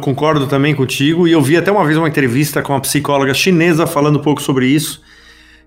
Concordo 0.00 0.46
também 0.46 0.74
contigo, 0.74 1.28
e 1.28 1.32
eu 1.32 1.40
vi 1.40 1.56
até 1.56 1.70
uma 1.70 1.84
vez 1.84 1.96
uma 1.96 2.08
entrevista 2.08 2.62
com 2.62 2.72
uma 2.72 2.80
psicóloga 2.80 3.32
chinesa 3.34 3.86
falando 3.86 4.18
um 4.18 4.22
pouco 4.22 4.42
sobre 4.42 4.66
isso, 4.66 5.00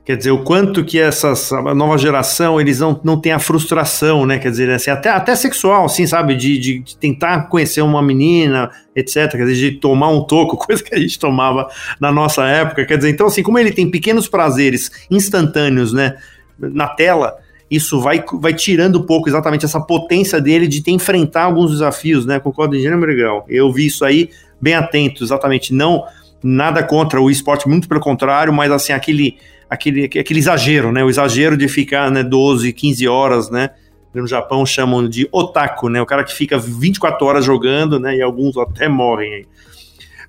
Quer 0.06 0.18
dizer, 0.18 0.32
o 0.32 0.44
quanto 0.44 0.84
que 0.84 1.00
essa 1.00 1.34
nova 1.74 1.98
geração, 1.98 2.60
eles 2.60 2.80
não, 2.80 3.00
não 3.06 3.18
têm 3.18 3.32
a 3.32 3.40
frustração, 3.40 4.26
né? 4.26 4.38
Quer 4.38 4.52
dizer, 4.52 4.70
assim, 4.70 4.92
até, 4.92 5.10
até 5.10 5.34
sexual, 5.34 5.86
assim, 5.86 6.06
sabe? 6.06 6.36
De, 6.36 6.60
de, 6.60 6.80
de, 6.80 6.98
tentar 6.98 7.44
conhecer 7.48 7.82
uma 7.82 8.02
menina, 8.02 8.70
etc. 8.94 9.32
Quer 9.32 9.46
dizer, 9.46 9.72
de 9.72 9.80
tomar 9.80 10.10
um 10.10 10.22
toco, 10.22 10.58
coisa 10.68 10.84
que 10.84 10.94
a 10.94 11.00
gente 11.00 11.18
tomava 11.18 11.70
na 12.02 12.12
nossa 12.12 12.46
época. 12.46 12.86
Quer 12.86 12.98
dizer, 12.98 13.12
então, 13.12 13.28
assim, 13.28 13.42
como 13.42 13.58
ele 13.58 13.72
tem 13.72 13.90
pequenos 13.90 14.28
prazeres 14.28 14.92
instantâneos, 15.10 15.94
né? 15.94 16.18
Na 16.60 16.90
tela, 16.90 17.38
isso 17.76 18.00
vai, 18.00 18.24
vai 18.34 18.54
tirando 18.54 19.00
um 19.00 19.06
pouco 19.06 19.30
exatamente 19.30 19.66
essa 19.66 19.80
potência 19.80 20.40
dele 20.40 20.68
de 20.68 20.84
enfrentar 20.92 21.44
alguns 21.44 21.72
desafios, 21.72 22.26
né? 22.26 22.40
Concordo 22.40 22.76
em 22.76 22.82
gênero 22.82 23.06
legal. 23.06 23.46
Eu 23.50 23.72
vi 23.72 23.88
isso 23.88 24.06
aí 24.06 24.30
bem 24.62 24.74
atento, 24.76 25.24
exatamente. 25.24 25.74
Não 25.74 26.04
nada 26.44 26.84
contra 26.84 27.22
o 27.22 27.32
esporte, 27.32 27.68
muito 27.68 27.88
pelo 27.88 28.02
contrário, 28.02 28.54
mas 28.54 28.72
assim, 28.72 28.92
aquele 28.92 29.38
aquele, 29.70 30.06
aquele 30.06 30.40
exagero, 30.40 30.92
né? 30.92 31.04
O 31.04 31.10
exagero 31.10 31.58
de 31.58 31.68
ficar 31.68 32.12
né, 32.12 32.24
12, 32.24 32.72
15 32.72 33.08
horas, 33.08 33.50
né? 33.50 33.72
No 34.14 34.28
Japão 34.28 34.64
chamam 34.66 35.08
de 35.08 35.28
otaku, 35.32 35.90
né? 35.90 36.00
O 36.00 36.06
cara 36.06 36.24
que 36.24 36.34
fica 36.34 36.58
24 36.60 37.26
horas 37.26 37.44
jogando, 37.44 38.00
né? 38.00 38.16
E 38.16 38.22
alguns 38.22 38.56
até 38.58 38.88
morrem 38.88 39.34
aí. 39.34 39.46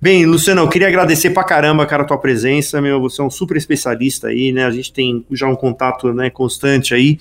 Bem, 0.04 0.26
Luciano, 0.26 0.60
eu 0.60 0.68
queria 0.68 0.88
agradecer 0.88 1.30
pra 1.30 1.42
caramba, 1.42 1.86
cara, 1.86 2.02
a 2.02 2.04
tua 2.04 2.18
presença, 2.18 2.78
meu, 2.78 3.00
você 3.00 3.22
é 3.22 3.24
um 3.24 3.30
super 3.30 3.56
especialista 3.56 4.28
aí, 4.28 4.52
né? 4.52 4.66
A 4.66 4.70
gente 4.70 4.92
tem 4.92 5.24
já 5.30 5.48
um 5.48 5.56
contato 5.56 6.12
né, 6.12 6.28
constante 6.28 6.92
aí. 6.92 7.18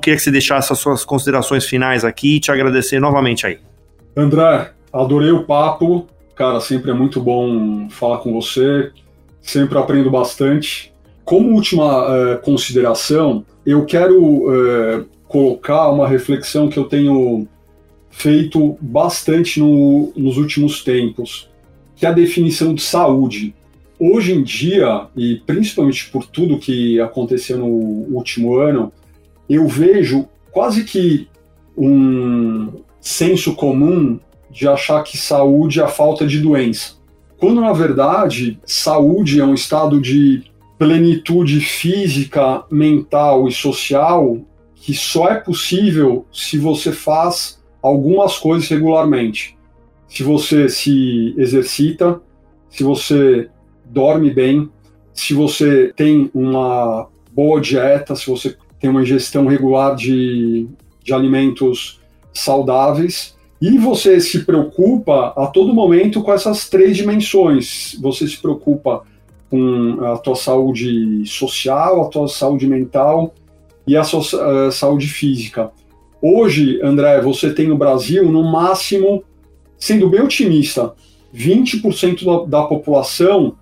Queria 0.00 0.16
que 0.16 0.22
você 0.22 0.30
deixasse 0.30 0.72
as 0.72 0.78
suas 0.78 1.04
considerações 1.04 1.66
finais 1.66 2.06
aqui 2.06 2.36
e 2.36 2.40
te 2.40 2.50
agradecer 2.50 2.98
novamente 2.98 3.46
aí. 3.46 3.58
André, 4.16 4.70
adorei 4.90 5.30
o 5.30 5.44
papo. 5.44 6.06
Cara, 6.34 6.58
sempre 6.60 6.90
é 6.90 6.94
muito 6.94 7.20
bom 7.20 7.90
falar 7.90 8.16
com 8.20 8.32
você. 8.32 8.90
Sempre 9.42 9.76
aprendo 9.76 10.10
bastante. 10.10 10.90
Como 11.26 11.54
última 11.54 12.06
uh, 12.06 12.38
consideração, 12.38 13.44
eu 13.66 13.84
quero 13.84 14.18
uh, 14.18 15.04
colocar 15.28 15.90
uma 15.90 16.08
reflexão 16.08 16.70
que 16.70 16.78
eu 16.78 16.84
tenho 16.84 17.46
feito 18.08 18.78
bastante 18.80 19.60
no, 19.60 20.14
nos 20.16 20.38
últimos 20.38 20.82
tempos, 20.82 21.51
que 22.02 22.06
é 22.06 22.08
a 22.08 22.12
definição 22.12 22.74
de 22.74 22.82
saúde. 22.82 23.54
Hoje 23.96 24.32
em 24.32 24.42
dia, 24.42 25.06
e 25.16 25.36
principalmente 25.46 26.10
por 26.10 26.26
tudo 26.26 26.58
que 26.58 27.00
aconteceu 27.00 27.56
no 27.58 27.66
último 27.66 28.56
ano, 28.56 28.92
eu 29.48 29.68
vejo 29.68 30.28
quase 30.50 30.82
que 30.82 31.28
um 31.78 32.72
senso 33.00 33.54
comum 33.54 34.18
de 34.50 34.66
achar 34.66 35.04
que 35.04 35.16
saúde 35.16 35.78
é 35.78 35.84
a 35.84 35.86
falta 35.86 36.26
de 36.26 36.40
doença. 36.40 36.94
Quando, 37.38 37.60
na 37.60 37.72
verdade, 37.72 38.58
saúde 38.66 39.38
é 39.38 39.44
um 39.44 39.54
estado 39.54 40.00
de 40.00 40.42
plenitude 40.76 41.60
física, 41.60 42.64
mental 42.68 43.46
e 43.46 43.52
social 43.52 44.38
que 44.74 44.92
só 44.92 45.28
é 45.28 45.36
possível 45.36 46.26
se 46.32 46.58
você 46.58 46.90
faz 46.90 47.62
algumas 47.80 48.38
coisas 48.38 48.68
regularmente. 48.68 49.56
Se 50.12 50.22
você 50.22 50.68
se 50.68 51.34
exercita, 51.38 52.20
se 52.68 52.82
você 52.82 53.48
dorme 53.86 54.30
bem, 54.30 54.68
se 55.14 55.32
você 55.32 55.90
tem 55.96 56.30
uma 56.34 57.08
boa 57.32 57.58
dieta, 57.62 58.14
se 58.14 58.28
você 58.28 58.54
tem 58.78 58.90
uma 58.90 59.00
ingestão 59.00 59.46
regular 59.46 59.96
de, 59.96 60.68
de 61.02 61.14
alimentos 61.14 61.98
saudáveis 62.30 63.34
e 63.58 63.78
você 63.78 64.20
se 64.20 64.44
preocupa 64.44 65.32
a 65.34 65.46
todo 65.46 65.72
momento 65.72 66.22
com 66.22 66.30
essas 66.30 66.68
três 66.68 66.94
dimensões. 66.94 67.96
Você 68.02 68.28
se 68.28 68.36
preocupa 68.36 69.04
com 69.48 69.98
a 70.04 70.18
tua 70.18 70.36
saúde 70.36 71.24
social, 71.24 72.02
a 72.02 72.08
tua 72.10 72.28
saúde 72.28 72.66
mental 72.66 73.32
e 73.86 73.96
a 73.96 74.04
sua 74.04 74.20
uh, 74.20 74.70
saúde 74.70 75.08
física. 75.08 75.70
Hoje, 76.20 76.82
André, 76.82 77.18
você 77.22 77.50
tem 77.50 77.66
no 77.66 77.78
Brasil, 77.78 78.30
no 78.30 78.44
máximo, 78.44 79.24
sendo 79.82 80.08
bem 80.08 80.20
otimista, 80.20 80.94
20% 81.34 82.48
da, 82.48 82.62
população 82.62 83.56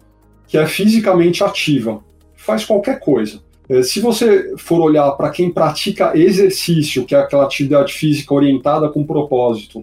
que 0.47 0.59
é 0.59 0.67
fisicamente 0.67 1.43
ativa, 1.43 2.05
faz 2.37 2.63
qualquer 2.63 3.01
coisa. 3.01 3.41
Eh, 3.71 3.83
se 3.83 4.01
você 4.01 4.55
for 4.59 4.83
olhar 4.83 5.13
para 5.13 5.31
quem 5.31 5.51
pratica 5.51 6.13
exercício, 6.15 7.07
que 7.07 7.15
é 7.15 7.19
aquela 7.19 7.45
atividade 7.45 7.95
física 7.95 8.35
orientada 8.35 8.91
com 8.91 9.03
propósito, 9.03 9.83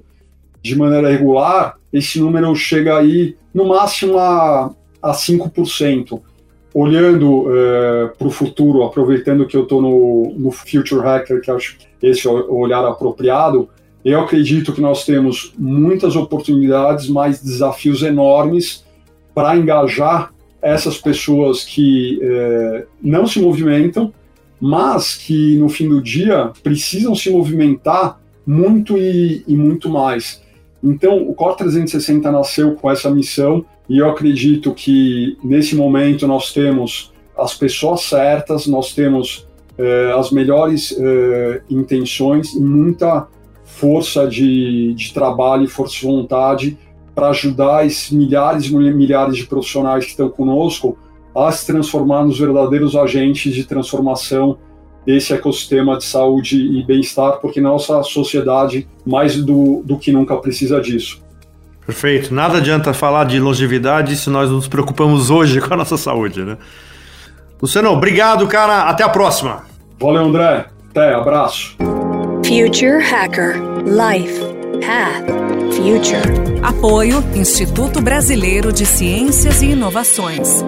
de 0.61 0.75
maneira 0.75 1.09
regular, 1.09 1.79
esse 1.91 2.19
número 2.19 2.55
chega 2.55 2.99
aí 2.99 3.35
no 3.51 3.65
máximo 3.65 4.19
a 4.19 4.75
a 5.01 5.13
5%. 5.13 6.21
Olhando 6.71 7.45
é, 7.51 8.07
para 8.15 8.27
o 8.27 8.31
futuro, 8.31 8.83
aproveitando 8.83 9.47
que 9.47 9.57
eu 9.57 9.63
estou 9.63 9.81
no, 9.81 10.35
no 10.37 10.51
Future 10.51 11.01
Hacker, 11.01 11.41
que 11.41 11.49
acho 11.49 11.79
que 11.79 11.87
esse 12.05 12.27
é 12.27 12.29
o 12.29 12.57
olhar 12.57 12.85
apropriado, 12.85 13.69
eu 14.11 14.21
acredito 14.21 14.71
que 14.71 14.79
nós 14.79 15.03
temos 15.03 15.53
muitas 15.57 16.15
oportunidades, 16.15 17.09
mas 17.09 17.41
desafios 17.41 18.03
enormes 18.03 18.85
para 19.35 19.57
engajar 19.57 20.31
essas 20.61 20.97
pessoas 20.97 21.63
que 21.63 22.19
é, 22.21 22.85
não 23.01 23.27
se 23.27 23.39
movimentam, 23.39 24.13
mas 24.59 25.15
que 25.15 25.55
no 25.57 25.69
fim 25.69 25.89
do 25.89 26.01
dia 26.01 26.51
precisam 26.63 27.13
se 27.13 27.29
movimentar 27.29 28.19
muito 28.45 28.97
e, 28.97 29.43
e 29.47 29.55
muito 29.55 29.89
mais. 29.89 30.41
Então, 30.83 31.27
o 31.27 31.33
Core 31.33 31.57
360 31.57 32.31
nasceu 32.31 32.75
com 32.75 32.89
essa 32.89 33.09
missão 33.09 33.65
e 33.89 33.97
eu 33.97 34.09
acredito 34.09 34.73
que 34.73 35.37
nesse 35.43 35.75
momento 35.75 36.25
nós 36.27 36.53
temos 36.53 37.11
as 37.37 37.53
pessoas 37.53 38.01
certas, 38.01 38.67
nós 38.67 38.93
temos 38.93 39.47
eh, 39.77 40.13
as 40.17 40.31
melhores 40.31 40.95
eh, 40.97 41.61
intenções 41.69 42.53
e 42.53 42.59
muita 42.59 43.27
força 43.79 44.27
de, 44.27 44.93
de 44.95 45.13
trabalho 45.13 45.63
e 45.63 45.67
força 45.67 45.95
de 45.95 46.05
vontade 46.05 46.77
para 47.13 47.29
ajudar 47.29 47.85
esses 47.85 48.11
milhares 48.11 48.65
e 48.65 48.75
milhares 48.75 49.37
de 49.37 49.45
profissionais 49.45 50.05
que 50.05 50.11
estão 50.11 50.29
conosco 50.29 50.97
a 51.35 51.51
se 51.51 51.65
transformar 51.65 52.25
nos 52.25 52.39
verdadeiros 52.39 52.95
agentes 52.95 53.53
de 53.53 53.63
transformação 53.63 54.57
desse 55.05 55.33
ecossistema 55.33 55.97
de 55.97 56.03
saúde 56.03 56.57
e 56.57 56.83
bem-estar, 56.83 57.39
porque 57.39 57.61
nossa 57.61 58.01
sociedade, 58.03 58.87
mais 59.05 59.41
do, 59.41 59.81
do 59.85 59.97
que 59.97 60.11
nunca, 60.11 60.35
precisa 60.37 60.81
disso. 60.81 61.21
Perfeito. 61.85 62.33
Nada 62.33 62.57
adianta 62.57 62.93
falar 62.93 63.23
de 63.25 63.39
longevidade 63.39 64.15
se 64.17 64.29
nós 64.29 64.49
nos 64.49 64.67
preocupamos 64.67 65.29
hoje 65.29 65.61
com 65.61 65.73
a 65.73 65.77
nossa 65.77 65.97
saúde, 65.97 66.43
né? 66.43 66.57
Luciano, 67.61 67.89
obrigado, 67.91 68.45
cara. 68.47 68.89
Até 68.89 69.03
a 69.03 69.09
próxima. 69.09 69.63
Valeu, 69.99 70.25
André. 70.25 70.65
Até, 70.89 71.13
abraço. 71.13 71.77
Future 72.47 73.01
Hacker 73.01 73.55
Life 73.83 74.39
Path 74.79 75.25
Future. 75.75 76.63
Apoio 76.63 77.21
Instituto 77.35 77.99
Brasileiro 77.99 78.71
de 78.71 78.85
Ciências 78.85 79.61
e 79.61 79.71
Inovações. 79.71 80.63